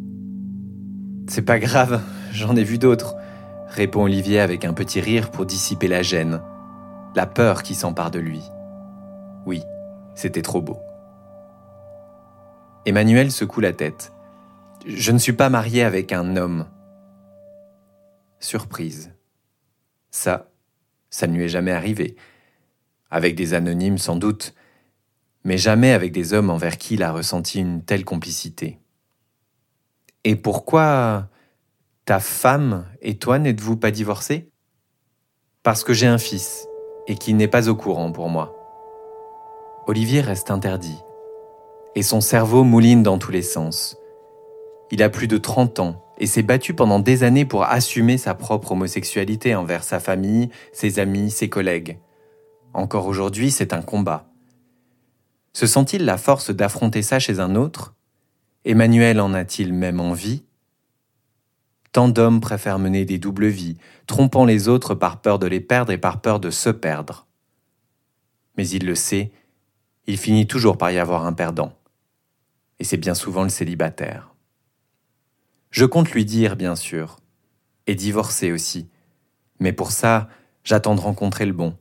C'est 1.29 1.43
pas 1.43 1.59
grave, 1.59 2.01
j'en 2.33 2.57
ai 2.57 2.65
vu 2.65 2.79
d'autres, 2.79 3.17
répond 3.69 4.05
Olivier 4.05 4.41
avec 4.41 4.65
un 4.65 4.73
petit 4.73 5.03
rire 5.03 5.31
pour 5.31 5.45
dissiper 5.45 5.89
la 5.89 6.01
gêne, 6.01 6.41
la 7.15 7.27
peur 7.27 7.63
qui 7.65 7.75
s'empare 7.75 8.11
de 8.11 8.19
lui. 8.19 8.41
Oui, 9.45 9.61
c'était 10.15 10.41
trop 10.41 10.63
beau. 10.63 10.79
Emmanuel 12.85 13.31
secoue 13.31 13.61
la 13.61 13.73
tête. 13.73 14.13
Je 14.87 15.13
ne 15.13 15.19
suis 15.19 15.35
pas 15.35 15.49
marié 15.49 15.85
avec 15.85 16.11
un 16.11 16.37
homme. 16.37 16.67
Surprise. 18.41 19.13
Ça, 20.11 20.51
ça 21.09 21.29
ne 21.29 21.37
lui 21.37 21.45
est 21.45 21.49
jamais 21.49 21.71
arrivé. 21.71 22.17
Avec 23.09 23.37
des 23.37 23.55
anonymes 23.55 23.99
sans 23.99 24.17
doute, 24.17 24.55
mais 25.45 25.59
jamais 25.59 25.93
avec 25.93 26.11
des 26.11 26.33
hommes 26.33 26.51
envers 26.51 26.77
qui 26.77 26.95
il 26.95 27.05
a 27.05 27.13
ressenti 27.13 27.61
une 27.61 27.85
telle 27.85 28.05
complicité. 28.05 28.81
Et 30.25 30.35
pourquoi 30.35 31.29
ta 32.05 32.19
femme 32.19 32.85
et 33.01 33.17
toi 33.17 33.39
n'êtes-vous 33.39 33.77
pas 33.77 33.93
divorcés? 33.93 34.51
Parce 35.63 35.85
que 35.85 35.93
j'ai 35.93 36.09
un 36.09 36.19
fils 36.19 36.67
et 37.07 37.15
qu'il 37.15 37.37
n'est 37.37 37.47
pas 37.47 37.69
au 37.69 37.77
courant 37.77 38.11
pour 38.11 38.29
moi. 38.29 38.57
Olivier 39.87 40.21
reste 40.21 40.51
interdit 40.51 40.99
et 41.95 42.03
son 42.03 42.21
cerveau 42.21 42.65
mouline 42.65 43.03
dans 43.03 43.19
tous 43.19 43.31
les 43.31 43.43
sens. 43.43 43.97
Il 44.91 45.03
a 45.03 45.09
plus 45.09 45.29
de 45.29 45.39
30 45.39 45.81
ans 45.81 46.05
et 46.19 46.27
s'est 46.27 46.43
battu 46.43 46.75
pendant 46.75 46.99
des 46.99 47.25
années 47.25 47.45
pour 47.45 47.65
assumer 47.65 48.19
sa 48.19 48.35
propre 48.35 48.73
homosexualité 48.73 49.55
envers 49.55 49.85
sa 49.85 50.01
famille, 50.01 50.51
ses 50.73 50.99
amis, 50.99 51.31
ses 51.31 51.49
collègues. 51.49 51.99
Encore 52.75 53.07
aujourd'hui, 53.07 53.51
c'est 53.51 53.73
un 53.73 53.83
combat. 53.83 54.27
Se 55.53 55.67
sent-il 55.67 56.05
la 56.05 56.17
force 56.17 56.51
d'affronter 56.51 57.03
ça 57.03 57.19
chez 57.19 57.41
un 57.41 57.57
autre? 57.57 57.95
Emmanuel 58.65 59.21
en 59.21 59.35
a-t-il 59.35 59.73
même 59.73 60.01
envie? 60.01 60.45
Tant 61.93 62.09
d'hommes 62.09 62.41
préfèrent 62.41 62.79
mener 62.79 63.05
des 63.05 63.19
doubles 63.19 63.49
vies, 63.49 63.77
trompant 64.07 64.47
les 64.47 64.69
autres 64.69 64.95
par 64.95 65.21
peur 65.21 65.39
de 65.39 65.47
les 65.47 65.61
perdre 65.61 65.93
et 65.93 65.99
par 65.99 66.23
peur 66.23 66.41
de 66.41 66.49
se 66.49 66.71
perdre. 66.71 67.27
Mais 68.57 68.67
il 68.69 68.87
le 68.87 68.95
sait, 68.95 69.31
il 70.07 70.17
finit 70.17 70.47
toujours 70.47 70.79
par 70.79 70.91
y 70.91 70.99
avoir 70.99 71.27
un 71.27 71.35
perdant. 71.35 71.73
Et 72.83 72.85
c'est 72.85 72.97
bien 72.97 73.15
souvent 73.15 73.45
le 73.45 73.49
célibataire. 73.49 74.35
Je 75.71 75.85
compte 75.85 76.11
lui 76.11 76.25
dire, 76.25 76.57
bien 76.57 76.75
sûr, 76.75 77.21
et 77.87 77.95
divorcer 77.95 78.51
aussi. 78.51 78.89
Mais 79.61 79.73
pour 79.73 79.93
ça, 79.93 80.29
j'attends 80.65 80.97
de 80.97 81.01
rencontrer 81.01 81.47
le 81.47 81.53
bon. 81.53 81.77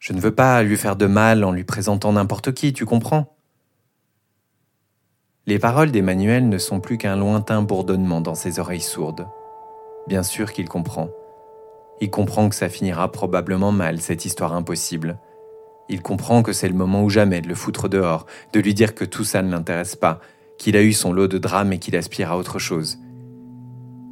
Je 0.00 0.12
ne 0.12 0.20
veux 0.20 0.34
pas 0.34 0.64
lui 0.64 0.76
faire 0.76 0.96
de 0.96 1.06
mal 1.06 1.44
en 1.44 1.52
lui 1.52 1.62
présentant 1.62 2.12
n'importe 2.12 2.52
qui, 2.54 2.72
tu 2.72 2.86
comprends? 2.86 3.36
Les 5.46 5.60
paroles 5.60 5.92
d'Emmanuel 5.92 6.48
ne 6.48 6.58
sont 6.58 6.80
plus 6.80 6.98
qu'un 6.98 7.14
lointain 7.14 7.62
bourdonnement 7.62 8.20
dans 8.20 8.34
ses 8.34 8.58
oreilles 8.58 8.80
sourdes. 8.80 9.28
Bien 10.08 10.24
sûr 10.24 10.50
qu'il 10.50 10.68
comprend. 10.68 11.08
Il 12.00 12.10
comprend 12.10 12.48
que 12.48 12.56
ça 12.56 12.68
finira 12.68 13.12
probablement 13.12 13.70
mal, 13.70 14.00
cette 14.00 14.24
histoire 14.24 14.54
impossible. 14.54 15.20
Il 15.88 16.02
comprend 16.02 16.42
que 16.42 16.52
c'est 16.52 16.68
le 16.68 16.74
moment 16.74 17.04
ou 17.04 17.10
jamais 17.10 17.40
de 17.40 17.48
le 17.48 17.54
foutre 17.54 17.88
dehors, 17.88 18.26
de 18.52 18.60
lui 18.60 18.74
dire 18.74 18.94
que 18.94 19.04
tout 19.04 19.24
ça 19.24 19.42
ne 19.42 19.50
l'intéresse 19.50 19.96
pas, 19.96 20.20
qu'il 20.58 20.76
a 20.76 20.82
eu 20.82 20.92
son 20.92 21.12
lot 21.12 21.28
de 21.28 21.38
drames 21.38 21.72
et 21.72 21.78
qu'il 21.78 21.96
aspire 21.96 22.32
à 22.32 22.38
autre 22.38 22.58
chose. 22.58 22.98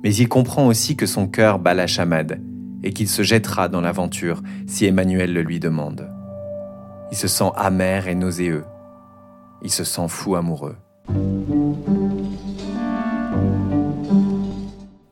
Mais 0.03 0.15
il 0.15 0.29
comprend 0.29 0.67
aussi 0.67 0.97
que 0.97 1.07
son 1.07 1.27
cœur 1.27 1.59
bat 1.59 1.75
la 1.75 1.87
chamade 1.87 2.41
et 2.83 2.93
qu'il 2.93 3.09
se 3.09 3.23
jettera 3.23 3.69
dans 3.69 3.81
l'aventure 3.81 4.43
si 4.67 4.85
Emmanuel 4.85 5.33
le 5.33 5.43
lui 5.43 5.59
demande. 5.59 6.09
Il 7.11 7.17
se 7.17 7.29
sent 7.29 7.51
amer 7.57 8.07
et 8.07 8.15
nauséeux. 8.15 8.65
Il 9.63 9.71
se 9.71 9.85
sent 9.85 10.09
fou 10.09 10.37
amoureux. 10.37 10.77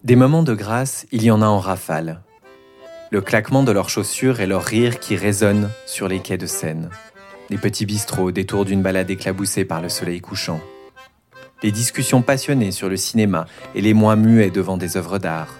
Des 0.05 0.17
moments 0.17 0.43
de 0.43 0.55
grâce, 0.55 1.07
il 1.13 1.23
y 1.23 1.31
en 1.31 1.41
a 1.43 1.47
en 1.47 1.59
rafale. 1.59 2.21
Le 3.13 3.21
claquement 3.21 3.63
de 3.63 3.71
leurs 3.71 3.91
chaussures 3.91 4.41
et 4.41 4.47
leur 4.47 4.65
rire 4.65 4.99
qui 4.99 5.15
résonnent 5.15 5.71
sur 5.87 6.09
les 6.09 6.19
quais 6.19 6.37
de 6.39 6.47
Seine. 6.47 6.91
Les 7.49 7.59
petits 7.59 7.87
bistrots 7.87 8.33
détour 8.33 8.65
d'une 8.65 8.83
balade 8.83 9.11
éclaboussée 9.11 9.65
par 9.65 9.81
le 9.81 9.89
soleil 9.89 10.21
couchant. 10.21 10.61
Les 11.63 11.71
discussions 11.71 12.23
passionnées 12.23 12.73
sur 12.73 12.89
le 12.89 12.97
cinéma 12.97 13.47
et 13.77 13.81
les 13.81 13.95
mois 13.95 14.17
muets 14.17 14.51
devant 14.51 14.77
des 14.77 14.97
œuvres 14.97 15.19
d'art 15.19 15.55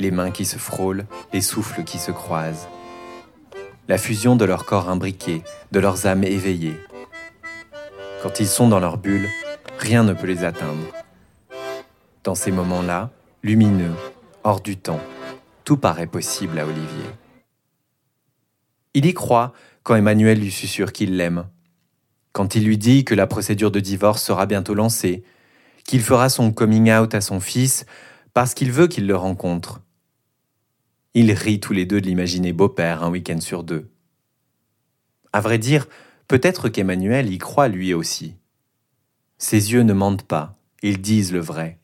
les 0.00 0.10
mains 0.10 0.30
qui 0.30 0.44
se 0.44 0.56
frôlent, 0.56 1.06
les 1.32 1.40
souffles 1.42 1.84
qui 1.84 1.98
se 1.98 2.10
croisent. 2.10 2.68
La 3.88 3.98
fusion 3.98 4.34
de 4.34 4.44
leurs 4.44 4.64
corps 4.64 4.88
imbriqués, 4.88 5.42
de 5.72 5.80
leurs 5.80 6.06
âmes 6.06 6.24
éveillées. 6.24 6.78
Quand 8.22 8.40
ils 8.40 8.48
sont 8.48 8.68
dans 8.68 8.80
leur 8.80 8.98
bulle, 8.98 9.28
rien 9.78 10.02
ne 10.02 10.12
peut 10.12 10.26
les 10.26 10.44
atteindre. 10.44 10.86
Dans 12.24 12.34
ces 12.34 12.50
moments-là, 12.50 13.10
lumineux, 13.42 13.94
hors 14.44 14.60
du 14.60 14.76
temps, 14.76 15.00
tout 15.70 15.76
paraît 15.76 16.08
possible 16.08 16.58
à 16.58 16.66
Olivier. 16.66 17.06
Il 18.92 19.06
y 19.06 19.14
croit 19.14 19.52
quand 19.84 19.94
Emmanuel 19.94 20.40
lui 20.40 20.50
susurre 20.50 20.92
qu'il 20.92 21.16
l'aime, 21.16 21.46
quand 22.32 22.56
il 22.56 22.64
lui 22.64 22.76
dit 22.76 23.04
que 23.04 23.14
la 23.14 23.28
procédure 23.28 23.70
de 23.70 23.78
divorce 23.78 24.20
sera 24.20 24.46
bientôt 24.46 24.74
lancée, 24.74 25.22
qu'il 25.84 26.00
fera 26.00 26.28
son 26.28 26.50
coming 26.50 26.90
out 26.90 27.14
à 27.14 27.20
son 27.20 27.38
fils 27.38 27.86
parce 28.34 28.52
qu'il 28.52 28.72
veut 28.72 28.88
qu'il 28.88 29.06
le 29.06 29.14
rencontre. 29.14 29.80
Ils 31.14 31.30
rient 31.30 31.60
tous 31.60 31.72
les 31.72 31.86
deux 31.86 32.00
de 32.00 32.06
l'imaginer 32.06 32.52
beau-père 32.52 33.04
un 33.04 33.10
week-end 33.10 33.40
sur 33.40 33.62
deux. 33.62 33.92
À 35.32 35.40
vrai 35.40 35.58
dire, 35.58 35.86
peut-être 36.26 36.68
qu'Emmanuel 36.68 37.32
y 37.32 37.38
croit 37.38 37.68
lui 37.68 37.94
aussi. 37.94 38.34
Ses 39.38 39.70
yeux 39.70 39.82
ne 39.82 39.92
mentent 39.92 40.26
pas, 40.26 40.58
ils 40.82 41.00
disent 41.00 41.32
le 41.32 41.38
vrai. 41.38 41.79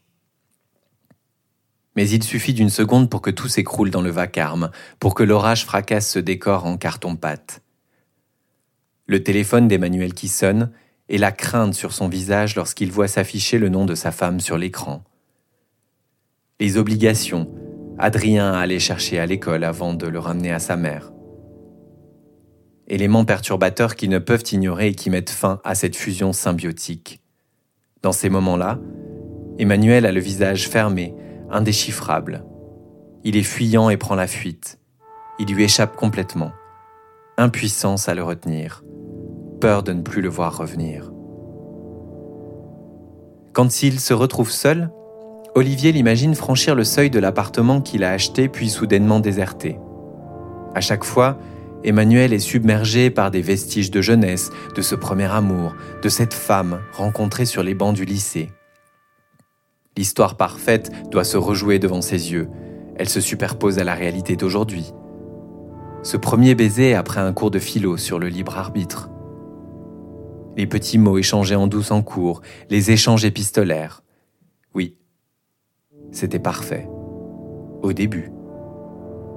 Mais 1.96 2.08
il 2.08 2.22
suffit 2.22 2.54
d'une 2.54 2.70
seconde 2.70 3.10
pour 3.10 3.22
que 3.22 3.30
tout 3.30 3.48
s'écroule 3.48 3.90
dans 3.90 4.02
le 4.02 4.10
vacarme, 4.10 4.70
pour 5.00 5.14
que 5.14 5.22
l'orage 5.22 5.64
fracasse 5.64 6.10
ce 6.10 6.18
décor 6.18 6.66
en 6.66 6.76
carton-pâte. 6.76 7.62
Le 9.06 9.22
téléphone 9.22 9.68
d'Emmanuel 9.68 10.14
qui 10.14 10.28
sonne, 10.28 10.70
et 11.08 11.18
la 11.18 11.32
crainte 11.32 11.74
sur 11.74 11.92
son 11.92 12.08
visage 12.08 12.56
lorsqu'il 12.56 12.90
voit 12.90 13.08
s'afficher 13.08 13.58
le 13.58 13.68
nom 13.68 13.84
de 13.86 13.94
sa 13.94 14.10
femme 14.10 14.40
sur 14.40 14.58
l'écran 14.58 15.04
les 16.58 16.78
obligations. 16.78 17.48
Adrien 17.98 18.52
allait 18.52 18.78
chercher 18.78 19.18
à 19.18 19.26
l'école 19.26 19.64
avant 19.64 19.94
de 19.94 20.06
le 20.06 20.18
ramener 20.18 20.52
à 20.52 20.58
sa 20.58 20.76
mère. 20.76 21.12
Éléments 22.88 23.24
perturbateurs 23.24 23.96
qui 23.96 24.08
ne 24.08 24.18
peuvent 24.18 24.44
ignorer 24.52 24.88
et 24.88 24.94
qui 24.94 25.10
mettent 25.10 25.30
fin 25.30 25.60
à 25.64 25.74
cette 25.74 25.96
fusion 25.96 26.32
symbiotique. 26.32 27.20
Dans 28.02 28.12
ces 28.12 28.30
moments-là, 28.30 28.78
Emmanuel 29.58 30.06
a 30.06 30.12
le 30.12 30.20
visage 30.20 30.68
fermé, 30.68 31.14
indéchiffrable. 31.50 32.44
Il 33.24 33.36
est 33.36 33.42
fuyant 33.42 33.90
et 33.90 33.96
prend 33.96 34.14
la 34.14 34.26
fuite. 34.26 34.78
Il 35.38 35.52
lui 35.52 35.64
échappe 35.64 35.96
complètement. 35.96 36.52
Impuissance 37.38 38.08
à 38.08 38.14
le 38.14 38.22
retenir. 38.22 38.82
Peur 39.60 39.82
de 39.82 39.92
ne 39.92 40.02
plus 40.02 40.22
le 40.22 40.28
voir 40.28 40.56
revenir. 40.56 41.12
Quand 43.52 43.82
il 43.82 44.00
se 44.00 44.14
retrouve 44.14 44.50
seul, 44.50 44.90
Olivier 45.54 45.90
l'imagine 45.90 46.34
franchir 46.34 46.74
le 46.74 46.84
seuil 46.84 47.08
de 47.08 47.18
l'appartement 47.18 47.80
qu'il 47.80 48.04
a 48.04 48.10
acheté 48.10 48.48
puis 48.48 48.68
soudainement 48.68 49.20
déserté. 49.20 49.78
À 50.74 50.82
chaque 50.82 51.04
fois, 51.04 51.38
Emmanuel 51.82 52.32
est 52.32 52.38
submergé 52.38 53.08
par 53.08 53.30
des 53.30 53.40
vestiges 53.40 53.90
de 53.90 54.02
jeunesse, 54.02 54.50
de 54.74 54.82
ce 54.82 54.94
premier 54.94 55.32
amour, 55.32 55.74
de 56.02 56.08
cette 56.10 56.34
femme 56.34 56.80
rencontrée 56.92 57.46
sur 57.46 57.62
les 57.62 57.74
bancs 57.74 57.94
du 57.94 58.04
lycée. 58.04 58.50
L'histoire 59.96 60.36
parfaite 60.36 60.90
doit 61.10 61.24
se 61.24 61.38
rejouer 61.38 61.78
devant 61.78 62.02
ses 62.02 62.32
yeux. 62.32 62.48
Elle 62.96 63.08
se 63.08 63.20
superpose 63.20 63.78
à 63.78 63.84
la 63.84 63.94
réalité 63.94 64.36
d'aujourd'hui. 64.36 64.92
Ce 66.02 66.16
premier 66.16 66.54
baiser 66.54 66.94
après 66.94 67.20
un 67.20 67.32
cours 67.32 67.50
de 67.50 67.58
philo 67.58 67.96
sur 67.96 68.18
le 68.18 68.28
libre 68.28 68.58
arbitre. 68.58 69.10
Les 70.56 70.66
petits 70.66 70.98
mots 70.98 71.18
échangés 71.18 71.56
en 71.56 71.66
douce 71.66 71.90
en 71.90 72.02
cours, 72.02 72.42
les 72.70 72.90
échanges 72.90 73.24
épistolaires. 73.24 74.02
Oui, 74.74 74.96
c'était 76.12 76.38
parfait. 76.38 76.88
Au 77.82 77.92
début. 77.92 78.30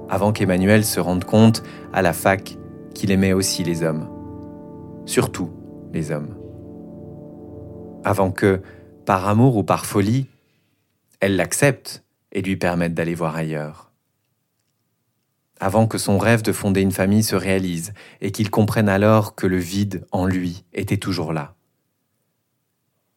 Avant 0.08 0.32
qu'Emmanuel 0.32 0.84
se 0.84 1.00
rende 1.00 1.24
compte, 1.24 1.62
à 1.92 2.02
la 2.02 2.12
fac, 2.12 2.58
qu'il 2.94 3.10
aimait 3.10 3.32
aussi 3.32 3.64
les 3.64 3.82
hommes. 3.82 4.08
Surtout 5.06 5.50
les 5.92 6.10
hommes. 6.10 6.36
Avant 8.04 8.30
que, 8.30 8.60
par 9.04 9.28
amour 9.28 9.56
ou 9.56 9.62
par 9.62 9.86
folie, 9.86 10.26
elle 11.20 11.36
l'accepte 11.36 12.04
et 12.32 12.42
lui 12.42 12.56
permette 12.56 12.94
d'aller 12.94 13.14
voir 13.14 13.36
ailleurs. 13.36 13.92
Avant 15.60 15.86
que 15.86 15.98
son 15.98 16.18
rêve 16.18 16.42
de 16.42 16.52
fonder 16.52 16.80
une 16.80 16.92
famille 16.92 17.22
se 17.22 17.36
réalise 17.36 17.92
et 18.20 18.32
qu'il 18.32 18.50
comprenne 18.50 18.88
alors 18.88 19.34
que 19.34 19.46
le 19.46 19.58
vide 19.58 20.06
en 20.10 20.26
lui 20.26 20.64
était 20.72 20.96
toujours 20.96 21.32
là 21.32 21.54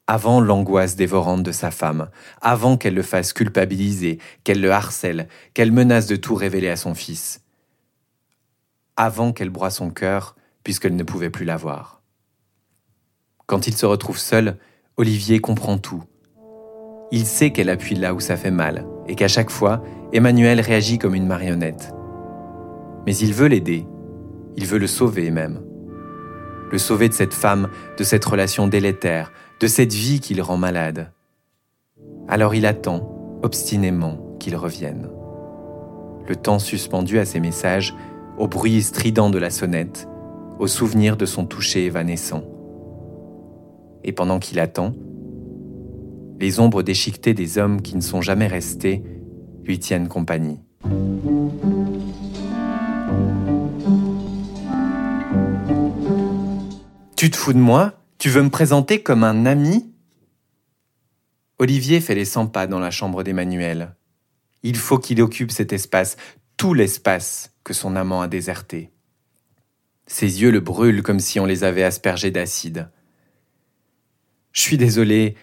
avant 0.08 0.42
l'angoisse 0.42 0.96
dévorante 0.96 1.44
de 1.44 1.52
sa 1.52 1.72
femme, 1.72 2.10
avant 2.42 2.78
qu'elle 2.78 2.94
le 2.94 3.04
fasse 3.04 3.32
culpabiliser, 3.34 4.20
qu'elle 4.44 4.62
le 4.62 4.72
harcèle, 4.72 5.28
qu'elle 5.54 5.72
menace 5.72 6.08
de 6.08 6.16
tout 6.16 6.36
révéler 6.36 6.70
à 6.70 6.76
son 6.76 6.94
fils, 6.94 7.42
avant 8.96 9.32
qu'elle 9.32 9.50
broie 9.50 9.70
son 9.70 9.90
cœur 9.90 10.36
puisqu'elle 10.64 10.96
ne 10.96 11.04
pouvait 11.04 11.30
plus 11.30 11.46
l'avoir. 11.46 12.02
Quand 13.46 13.68
il 13.68 13.76
se 13.76 13.86
retrouve 13.86 14.18
seul, 14.18 14.58
Olivier 14.98 15.40
comprend 15.40 15.78
tout. 15.78 16.04
Il 17.16 17.28
sait 17.28 17.52
qu'elle 17.52 17.70
appuie 17.70 17.94
là 17.94 18.16
où 18.16 18.20
ça 18.20 18.38
fait 18.38 18.50
mal 18.50 18.88
et 19.08 19.14
qu'à 19.14 19.28
chaque 19.28 19.52
fois, 19.52 19.84
Emmanuel 20.14 20.60
réagit 20.60 20.98
comme 20.98 21.14
une 21.14 21.28
marionnette. 21.28 21.94
Mais 23.06 23.16
il 23.16 23.36
veut 23.36 23.46
l'aider. 23.46 23.86
Il 24.58 24.66
veut 24.66 24.80
le 24.80 24.88
sauver 24.88 25.30
même. 25.30 25.62
Le 26.72 26.80
sauver 26.80 27.10
de 27.10 27.14
cette 27.14 27.36
femme, 27.36 27.70
de 28.00 28.04
cette 28.04 28.26
relation 28.26 28.66
délétère, 28.66 29.32
de 29.60 29.68
cette 29.68 29.94
vie 29.94 30.22
qui 30.22 30.34
le 30.34 30.42
rend 30.42 30.58
malade. 30.58 31.12
Alors 32.28 32.56
il 32.56 32.66
attend, 32.66 33.38
obstinément, 33.44 34.36
qu'il 34.40 34.56
revienne. 34.56 35.08
Le 36.28 36.36
temps 36.36 36.58
suspendu 36.58 37.20
à 37.20 37.26
ses 37.26 37.40
messages, 37.40 37.94
au 38.40 38.48
bruit 38.48 38.82
strident 38.82 39.30
de 39.30 39.38
la 39.38 39.52
sonnette, 39.52 40.08
au 40.58 40.66
souvenir 40.66 41.16
de 41.16 41.28
son 41.28 41.46
toucher 41.46 41.86
évanescent. 41.86 42.44
Et 44.04 44.14
pendant 44.14 44.40
qu'il 44.40 44.60
attend, 44.60 44.96
les 46.44 46.60
ombres 46.60 46.84
déchiquetées 46.84 47.34
des 47.34 47.58
hommes 47.58 47.82
qui 47.82 47.96
ne 47.96 48.02
sont 48.02 48.22
jamais 48.22 48.48
restés 48.48 49.02
lui 49.64 49.80
tiennent 49.80 50.10
compagnie. 50.10 50.60
Tu 57.16 57.32
te 57.32 57.38
fous 57.38 57.54
de 57.54 57.60
moi? 57.60 57.94
Tu 58.18 58.28
veux 58.28 58.42
me 58.42 58.50
présenter 58.50 59.02
comme 59.02 59.24
un 59.24 59.46
ami? 59.46 59.90
Olivier 61.60 62.02
fait 62.02 62.14
les 62.14 62.26
100 62.26 62.48
pas 62.48 62.68
dans 62.68 62.80
la 62.80 62.92
chambre 62.92 63.24
d'Emmanuel. 63.24 63.96
Il 64.64 64.76
faut 64.76 65.00
qu'il 65.00 65.22
occupe 65.22 65.52
cet 65.52 65.72
espace, 65.72 66.18
tout 66.58 66.74
l'espace 66.74 67.54
que 67.64 67.74
son 67.74 67.96
amant 67.96 68.20
a 68.20 68.28
déserté. 68.28 68.92
Ses 70.08 70.42
yeux 70.42 70.52
le 70.52 70.60
brûlent 70.60 71.04
comme 71.04 71.22
si 71.22 71.40
on 71.40 71.46
les 71.46 71.64
avait 71.64 71.84
aspergés 71.84 72.32
d'acide. 72.32 72.90
Je 74.52 74.60
suis 74.60 74.78
désolé, 74.78 75.36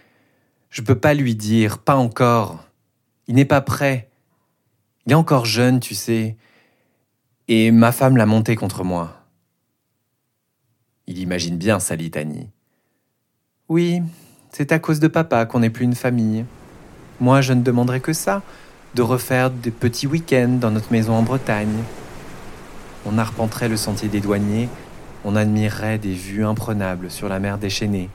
je 0.71 0.83
peux 0.83 0.95
pas 0.95 1.15
lui 1.15 1.35
dire, 1.35 1.79
pas 1.79 1.97
encore. 1.97 2.65
Il 3.27 3.35
n'est 3.35 3.45
pas 3.45 3.61
prêt. 3.61 4.09
Il 5.05 5.13
est 5.13 5.17
encore 5.17 5.45
jeune, 5.45 5.81
tu 5.81 5.95
sais. 5.95 6.37
Et 7.49 7.73
ma 7.73 7.91
femme 7.91 8.17
l'a 8.17 8.27
monté 8.27 8.55
contre 8.55 8.85
moi. 8.85 9.25
Il 11.09 11.19
imagine 11.19 11.59
bien 11.59 11.81
sa 11.81 11.97
litanie. 11.97 12.49
Oui, 13.69 14.01
c'est 14.53 14.71
à 14.71 14.79
cause 14.79 15.01
de 15.01 15.09
papa 15.09 15.45
qu'on 15.45 15.61
n'est 15.61 15.71
plus 15.71 15.85
une 15.85 15.97
famille. 15.97 16.45
Moi, 17.19 17.41
je 17.41 17.53
ne 17.53 17.63
demanderais 17.63 18.01
que 18.01 18.13
ça, 18.13 18.43
de 18.95 19.03
refaire 19.03 19.51
des 19.51 19.73
petits 19.73 20.07
week-ends 20.07 20.59
dans 20.61 20.71
notre 20.71 20.93
maison 20.93 21.15
en 21.15 21.23
Bretagne. 21.23 21.83
On 23.05 23.19
arpenterait 23.19 23.69
le 23.69 23.77
sentier 23.77 24.09
des 24.09 24.21
douaniers, 24.21 24.69
on 25.25 25.35
admirerait 25.35 25.99
des 25.99 26.15
vues 26.15 26.45
imprenables 26.45 27.11
sur 27.11 27.29
la 27.29 27.41
mer 27.41 27.59
déchaînée 27.59 28.09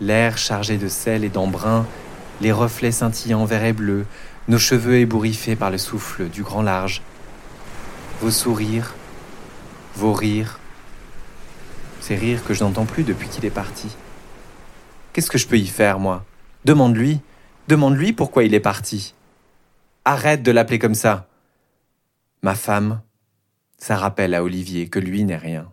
l'air 0.00 0.38
chargé 0.38 0.78
de 0.78 0.88
sel 0.88 1.24
et 1.24 1.28
d'embrun, 1.28 1.86
les 2.40 2.52
reflets 2.52 2.92
scintillant 2.92 3.44
vert 3.44 3.64
et 3.64 3.72
bleu, 3.72 4.06
nos 4.46 4.58
cheveux 4.58 4.98
ébouriffés 4.98 5.56
par 5.56 5.70
le 5.70 5.78
souffle 5.78 6.28
du 6.28 6.42
grand 6.42 6.62
large, 6.62 7.02
vos 8.20 8.30
sourires, 8.30 8.94
vos 9.94 10.12
rires, 10.12 10.58
ces 12.00 12.16
rires 12.16 12.44
que 12.44 12.54
je 12.54 12.64
n'entends 12.64 12.86
plus 12.86 13.04
depuis 13.04 13.28
qu'il 13.28 13.44
est 13.44 13.50
parti. 13.50 13.88
Qu'est-ce 15.12 15.30
que 15.30 15.38
je 15.38 15.46
peux 15.46 15.58
y 15.58 15.66
faire, 15.66 15.98
moi? 15.98 16.24
Demande-lui, 16.64 17.20
demande-lui 17.66 18.12
pourquoi 18.12 18.44
il 18.44 18.54
est 18.54 18.60
parti. 18.60 19.14
Arrête 20.04 20.42
de 20.42 20.50
l'appeler 20.50 20.78
comme 20.78 20.94
ça. 20.94 21.28
Ma 22.42 22.54
femme, 22.54 23.02
ça 23.78 23.96
rappelle 23.96 24.34
à 24.34 24.42
Olivier 24.42 24.88
que 24.88 24.98
lui 24.98 25.24
n'est 25.24 25.36
rien. 25.36 25.70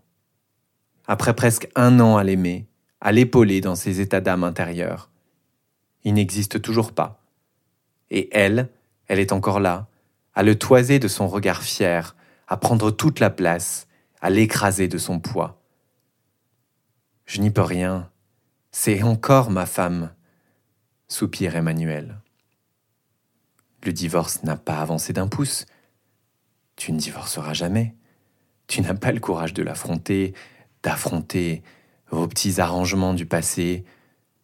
Après 1.07 1.35
presque 1.35 1.69
un 1.75 1.99
an 1.99 2.17
à 2.17 2.23
l'aimer, 2.23 2.65
à 3.05 3.11
l'épauler 3.11 3.61
dans 3.61 3.75
ses 3.75 4.01
états 4.01 4.19
d'âme 4.19 4.43
intérieurs. 4.43 5.11
Il 6.05 6.15
n'existe 6.15 6.59
toujours 6.59 6.91
pas. 6.91 7.21
Et 8.09 8.35
elle, 8.35 8.71
elle 9.05 9.19
est 9.19 9.31
encore 9.31 9.59
là, 9.59 9.85
à 10.33 10.41
le 10.41 10.57
toiser 10.57 10.97
de 10.97 11.07
son 11.07 11.27
regard 11.27 11.61
fier, 11.61 12.15
à 12.47 12.57
prendre 12.57 12.89
toute 12.89 13.19
la 13.19 13.29
place, 13.29 13.87
à 14.21 14.31
l'écraser 14.31 14.87
de 14.87 14.97
son 14.97 15.19
poids. 15.19 15.61
Je 17.27 17.41
n'y 17.41 17.51
peux 17.51 17.61
rien. 17.61 18.09
C'est 18.71 19.03
encore 19.03 19.51
ma 19.51 19.67
femme, 19.67 20.11
soupire 21.07 21.55
Emmanuel. 21.55 22.19
Le 23.83 23.93
divorce 23.93 24.41
n'a 24.41 24.57
pas 24.57 24.79
avancé 24.79 25.13
d'un 25.13 25.27
pouce. 25.27 25.67
Tu 26.75 26.91
ne 26.91 26.97
divorceras 26.97 27.53
jamais. 27.53 27.93
Tu 28.65 28.81
n'as 28.81 28.95
pas 28.95 29.11
le 29.11 29.19
courage 29.19 29.53
de 29.53 29.61
l'affronter, 29.61 30.33
d'affronter 30.81 31.61
vos 32.09 32.27
petits 32.27 32.61
arrangements 32.61 33.13
du 33.13 33.25
passé 33.25 33.85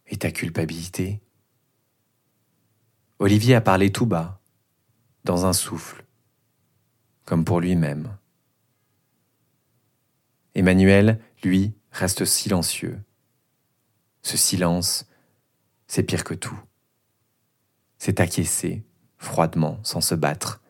et 0.08 0.18
ta 0.18 0.32
culpabilité. 0.32 1.22
Olivier 3.20 3.56
a 3.56 3.62
parlé 3.62 3.92
tout 3.92 4.06
bas, 4.06 4.42
dans 5.24 5.46
un 5.46 5.54
souffle, 5.54 6.06
comme 7.26 7.46
pour 7.46 7.60
lui-même. 7.60 8.18
Emmanuel, 10.56 11.20
lui, 11.44 11.74
reste 11.92 12.26
silencieux. 12.26 13.00
Ce 14.22 14.38
silence, 14.38 15.06
c'est 15.88 16.04
pire 16.04 16.24
que 16.24 16.34
tout. 16.34 16.60
C'est 17.98 18.20
acquiescer, 18.20 18.84
froidement, 19.18 19.80
sans 19.84 20.02
se 20.02 20.16
battre. 20.16 20.62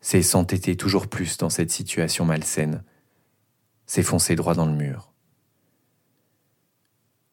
C'est 0.00 0.22
s'entêter 0.22 0.76
toujours 0.76 1.08
plus 1.08 1.38
dans 1.38 1.50
cette 1.50 1.70
situation 1.70 2.26
malsaine. 2.26 2.84
C'est 3.86 4.02
foncer 4.02 4.36
droit 4.36 4.54
dans 4.54 4.66
le 4.66 4.72
mur. 4.74 5.13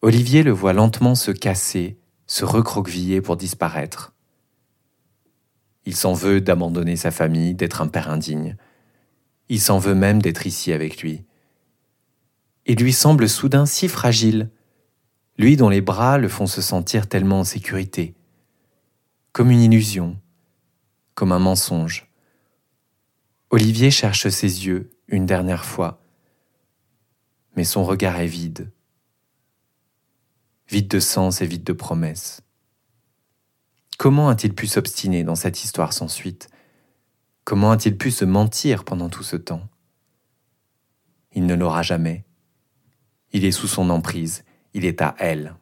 Olivier 0.03 0.41
le 0.41 0.51
voit 0.51 0.73
lentement 0.73 1.13
se 1.13 1.29
casser, 1.29 1.99
se 2.25 2.43
recroqueviller 2.43 3.21
pour 3.21 3.37
disparaître. 3.37 4.13
Il 5.85 5.95
s'en 5.95 6.13
veut 6.13 6.41
d'abandonner 6.41 6.95
sa 6.95 7.11
famille, 7.11 7.53
d'être 7.53 7.81
un 7.81 7.87
père 7.87 8.09
indigne. 8.09 8.57
Il 9.47 9.61
s'en 9.61 9.77
veut 9.77 9.93
même 9.93 10.19
d'être 10.19 10.47
ici 10.47 10.73
avec 10.73 11.03
lui. 11.03 11.23
Il 12.65 12.77
lui 12.77 12.93
semble 12.93 13.29
soudain 13.29 13.67
si 13.67 13.87
fragile, 13.87 14.49
lui 15.37 15.55
dont 15.55 15.69
les 15.69 15.81
bras 15.81 16.17
le 16.17 16.29
font 16.29 16.47
se 16.47 16.63
sentir 16.63 17.07
tellement 17.07 17.41
en 17.41 17.43
sécurité, 17.43 18.15
comme 19.33 19.51
une 19.51 19.61
illusion, 19.61 20.19
comme 21.13 21.31
un 21.31 21.39
mensonge. 21.39 22.11
Olivier 23.51 23.91
cherche 23.91 24.29
ses 24.29 24.65
yeux 24.65 24.89
une 25.07 25.27
dernière 25.27 25.65
fois, 25.65 26.01
mais 27.55 27.65
son 27.65 27.83
regard 27.83 28.19
est 28.19 28.25
vide 28.25 28.71
vide 30.71 30.87
de 30.87 31.01
sens 31.01 31.41
et 31.41 31.45
vide 31.45 31.65
de 31.65 31.73
promesses. 31.73 32.39
Comment 33.97 34.29
a-t-il 34.29 34.55
pu 34.55 34.67
s'obstiner 34.67 35.25
dans 35.25 35.35
cette 35.35 35.65
histoire 35.65 35.91
sans 35.91 36.07
suite? 36.07 36.47
Comment 37.43 37.71
a-t-il 37.71 37.97
pu 37.97 38.09
se 38.09 38.23
mentir 38.23 38.85
pendant 38.85 39.09
tout 39.09 39.21
ce 39.21 39.35
temps? 39.35 39.67
Il 41.33 41.45
ne 41.45 41.55
l'aura 41.55 41.83
jamais. 41.83 42.23
Il 43.33 43.43
est 43.43 43.51
sous 43.51 43.67
son 43.67 43.89
emprise, 43.89 44.45
il 44.73 44.85
est 44.85 45.01
à 45.01 45.13
elle. 45.19 45.55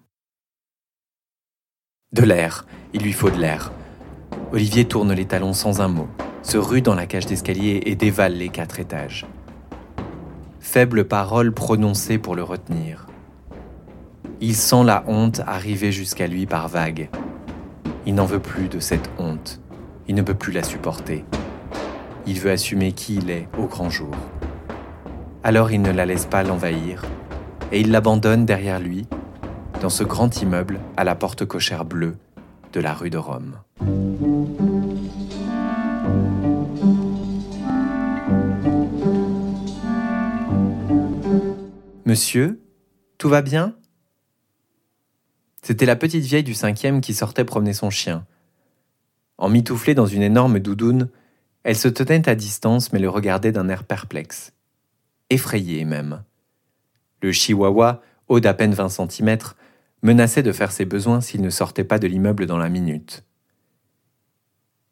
De 2.12 2.22
l'air, 2.22 2.68
il 2.94 3.02
lui 3.02 3.14
faut 3.14 3.32
de 3.32 3.38
l'air. 3.38 3.72
Olivier 4.52 4.88
tourne 4.88 5.14
les 5.14 5.28
talons 5.28 5.54
sans 5.54 5.82
un 5.82 5.88
mot, 5.88 6.08
se 6.44 6.58
rue 6.58 6.84
dans 6.84 6.96
la 6.96 7.08
cage 7.08 7.26
d'escalier 7.26 7.82
et 7.88 7.96
dévale 7.96 8.38
les 8.38 8.50
quatre 8.50 8.80
étages. 8.80 9.26
Faible 10.60 11.08
parole 11.08 11.52
prononcée 11.52 12.20
pour 12.20 12.36
le 12.36 12.44
retenir. 12.44 13.09
Il 14.42 14.56
sent 14.56 14.86
la 14.86 15.04
honte 15.06 15.42
arriver 15.46 15.92
jusqu'à 15.92 16.26
lui 16.26 16.46
par 16.46 16.70
vagues. 16.70 17.10
Il 18.06 18.16
n'en 18.16 18.26
veut 18.26 18.40
plus 18.40 18.70
de 18.70 18.80
cette 18.80 19.10
honte. 19.18 19.60
Il 20.08 20.16
ne 20.16 20.22
peut 20.22 20.34
plus 20.34 20.54
la 20.54 20.64
supporter. 20.64 21.26
Il 22.26 22.40
veut 22.40 22.52
assumer 22.52 22.94
qui 22.94 23.16
il 23.16 23.32
est 23.32 23.50
au 23.58 23.66
grand 23.66 23.90
jour. 23.90 24.16
Alors 25.44 25.72
il 25.72 25.82
ne 25.82 25.92
la 25.92 26.06
laisse 26.06 26.26
pas 26.26 26.44
l'envahir 26.44 27.04
et 27.74 27.82
il 27.82 27.92
l'abandonne 27.92 28.46
derrière 28.46 28.80
lui 28.80 29.08
dans 29.82 29.90
ce 29.90 30.06
grand 30.06 30.42
immeuble 30.42 30.80
à 30.96 31.04
la 31.04 31.16
porte 31.16 31.46
cochère 31.46 31.84
bleue 31.84 32.16
de 32.72 32.80
la 32.80 32.94
rue 32.94 33.10
de 33.10 33.18
Rome. 33.18 33.58
Monsieur, 42.06 42.62
tout 43.18 43.28
va 43.28 43.42
bien? 43.42 43.76
C'était 45.62 45.86
la 45.86 45.96
petite 45.96 46.24
vieille 46.24 46.44
du 46.44 46.54
cinquième 46.54 47.02
qui 47.02 47.14
sortait 47.14 47.46
promener 47.46 47.74
son 47.74 47.90
chien. 47.90 48.26
Emmitouflée 49.38 49.94
dans 49.94 50.06
une 50.06 50.22
énorme 50.22 50.60
doudoune, 50.60 51.10
elle 51.64 51.78
se 51.78 51.88
tenait 51.88 52.28
à 52.28 52.36
distance 52.36 52.94
mais 52.94 53.00
le 53.00 53.10
regardait 53.10 53.52
d'un 53.52 53.70
air 53.70 53.84
perplexe. 53.84 54.54
Effrayé 55.30 55.86
même. 55.86 56.24
Le 57.22 57.32
chihuahua, 57.32 58.02
haut 58.28 58.40
d'à 58.40 58.54
peine 58.54 58.74
20 58.74 58.90
cm, 58.90 59.38
menaçait 60.02 60.44
de 60.44 60.52
faire 60.52 60.72
ses 60.72 60.86
besoins 60.86 61.22
s'il 61.22 61.42
ne 61.42 61.50
sortait 61.50 61.84
pas 61.84 62.00
de 62.00 62.08
l'immeuble 62.08 62.46
dans 62.46 62.58
la 62.58 62.70
minute. 62.70 63.24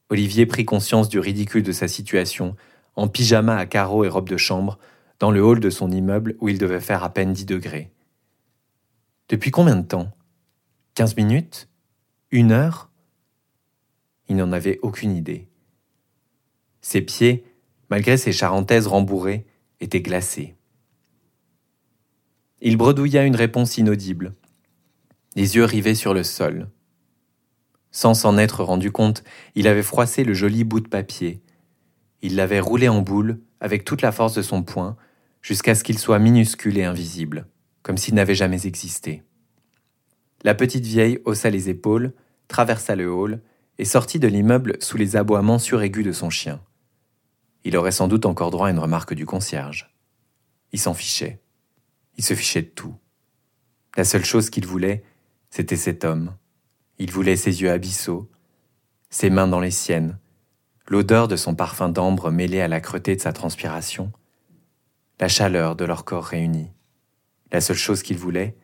Olivier 0.10 0.46
prit 0.46 0.66
conscience 0.66 1.10
du 1.10 1.20
ridicule 1.20 1.64
de 1.64 1.72
sa 1.72 1.88
situation, 1.88 2.56
en 2.96 3.08
pyjama 3.08 3.56
à 3.58 3.66
carreaux 3.66 4.04
et 4.04 4.10
robe 4.10 4.30
de 4.30 4.38
chambre, 4.38 4.78
dans 5.20 5.32
le 5.32 5.44
hall 5.44 5.60
de 5.60 5.70
son 5.70 5.92
immeuble 5.92 6.36
où 6.40 6.50
il 6.50 6.58
devait 6.58 6.80
faire 6.80 7.04
à 7.04 7.10
peine 7.14 7.34
10 7.34 7.46
degrés. 7.46 7.92
Depuis 9.30 9.52
combien 9.52 9.76
de 9.76 9.86
temps 9.86 10.12
Quinze 10.98 11.16
minutes 11.16 11.70
Une 12.32 12.52
heure 12.52 12.90
Il 14.30 14.36
n'en 14.38 14.52
avait 14.52 14.80
aucune 14.82 15.16
idée. 15.16 15.48
Ses 16.82 17.04
pieds, 17.04 17.46
malgré 17.92 18.18
ses 18.18 18.32
charentaises 18.32 18.88
rembourrées, 18.88 19.46
étaient 19.80 20.02
glacés. 20.02 20.56
Il 22.62 22.78
bredouilla 22.78 23.26
une 23.26 23.36
réponse 23.36 23.78
inaudible, 23.78 24.34
les 25.36 25.56
yeux 25.56 25.66
rivés 25.66 25.94
sur 25.94 26.16
le 26.16 26.24
sol. 26.24 26.68
Sans 27.92 28.16
s'en 28.16 28.40
être 28.40 28.64
rendu 28.64 28.92
compte, 28.92 29.24
il 29.54 29.68
avait 29.68 29.84
froissé 29.84 30.24
le 30.24 30.34
joli 30.34 30.64
bout 30.64 30.80
de 30.80 30.90
papier. 30.90 31.44
Il 32.24 32.36
l'avait 32.36 32.60
roulé 32.60 32.90
en 32.90 33.04
boule 33.04 33.40
avec 33.60 33.86
toute 33.86 34.02
la 34.02 34.12
force 34.12 34.34
de 34.34 34.42
son 34.42 34.64
poing 34.64 34.98
jusqu'à 35.44 35.76
ce 35.76 35.84
qu'il 35.84 36.00
soit 36.00 36.18
minuscule 36.18 36.80
et 36.80 36.86
invisible, 36.86 37.46
comme 37.84 37.98
s'il 37.98 38.16
n'avait 38.16 38.34
jamais 38.34 38.66
existé. 38.66 39.22
La 40.44 40.54
petite 40.54 40.86
vieille 40.86 41.20
haussa 41.26 41.50
les 41.50 41.70
épaules, 41.70 42.14
traversa 42.48 42.96
le 42.96 43.12
hall 43.12 43.42
et 43.78 43.86
sortit 43.86 44.20
de 44.20 44.28
l'immeuble 44.28 44.78
sous 44.80 44.98
les 44.98 45.16
aboiements 45.16 45.60
suraigus 45.60 46.06
de 46.06 46.12
son 46.12 46.30
chien. 46.30 46.62
Il 47.64 47.76
aurait 47.76 47.92
sans 47.92 48.08
doute 48.08 48.26
encore 48.26 48.52
droit 48.52 48.68
à 48.68 48.72
une 48.72 48.80
remarque 48.80 49.14
du 49.14 49.26
concierge. 49.26 49.94
Il 50.72 50.80
s'en 50.80 50.94
fichait. 50.94 51.42
Il 52.18 52.24
se 52.24 52.34
fichait 52.34 52.62
de 52.62 52.68
tout. 52.68 52.96
La 53.96 54.04
seule 54.04 54.26
chose 54.26 54.50
qu'il 54.50 54.66
voulait, 54.66 55.04
c'était 55.50 55.76
cet 55.76 56.04
homme. 56.06 56.36
Il 57.00 57.12
voulait 57.12 57.36
ses 57.36 57.62
yeux 57.62 57.72
abyssaux, 57.72 58.30
ses 59.10 59.30
mains 59.30 59.48
dans 59.48 59.60
les 59.60 59.72
siennes, 59.72 60.18
l'odeur 60.88 61.28
de 61.28 61.36
son 61.36 61.56
parfum 61.56 61.90
d'ambre 61.90 62.32
mêlé 62.32 62.62
à 62.62 62.68
la 62.68 62.80
creuté 62.80 63.16
de 63.16 63.22
sa 63.22 63.34
transpiration, 63.34 64.12
la 65.20 65.28
chaleur 65.28 65.76
de 65.76 65.86
leur 65.86 66.06
corps 66.06 66.26
réunis. 66.26 66.72
La 67.52 67.62
seule 67.62 67.78
chose 67.78 68.04
qu'il 68.04 68.18
voulait, 68.18 68.56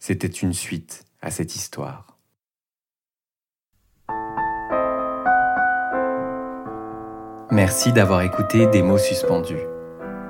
c'était 0.00 0.26
une 0.26 0.54
suite 0.54 1.04
à 1.20 1.30
cette 1.30 1.54
histoire. 1.54 2.18
Merci 7.52 7.92
d'avoir 7.92 8.22
écouté 8.22 8.66
Des 8.66 8.82
mots 8.82 8.98
suspendus. 8.98 9.66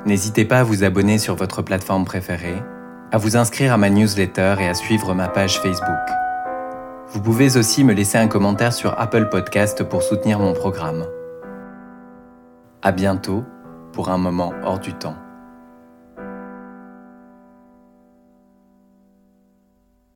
N'hésitez 0.07 0.45
pas 0.45 0.61
à 0.61 0.65
vous 0.65 0.85
abonner 0.85 1.19
sur 1.19 1.37
votre 1.37 1.63
plateforme 1.63 2.05
préférée, 2.05 2.57
à 3.13 3.19
vous 3.19 3.37
inscrire 3.37 3.73
à 3.73 3.77
ma 3.77 3.91
newsletter 3.91 4.57
et 4.59 4.69
à 4.69 4.75
suivre 4.75 5.15
ma 5.15 5.29
page 5.29 5.61
Facebook. 5.61 6.09
Vous 7.09 7.21
pouvez 7.21 7.57
aussi 7.57 7.85
me 7.85 7.93
laisser 7.93 8.19
un 8.19 8.29
commentaire 8.29 8.73
sur 8.73 8.99
Apple 8.99 9.29
Podcast 9.29 9.85
pour 9.85 10.03
soutenir 10.03 10.39
mon 10.39 10.55
programme. 10.55 11.07
À 12.83 12.93
bientôt 12.93 13.45
pour 13.93 14.09
un 14.09 14.19
moment 14.19 14.53
hors 14.65 14.79
du 14.79 14.95
temps. 14.95 15.17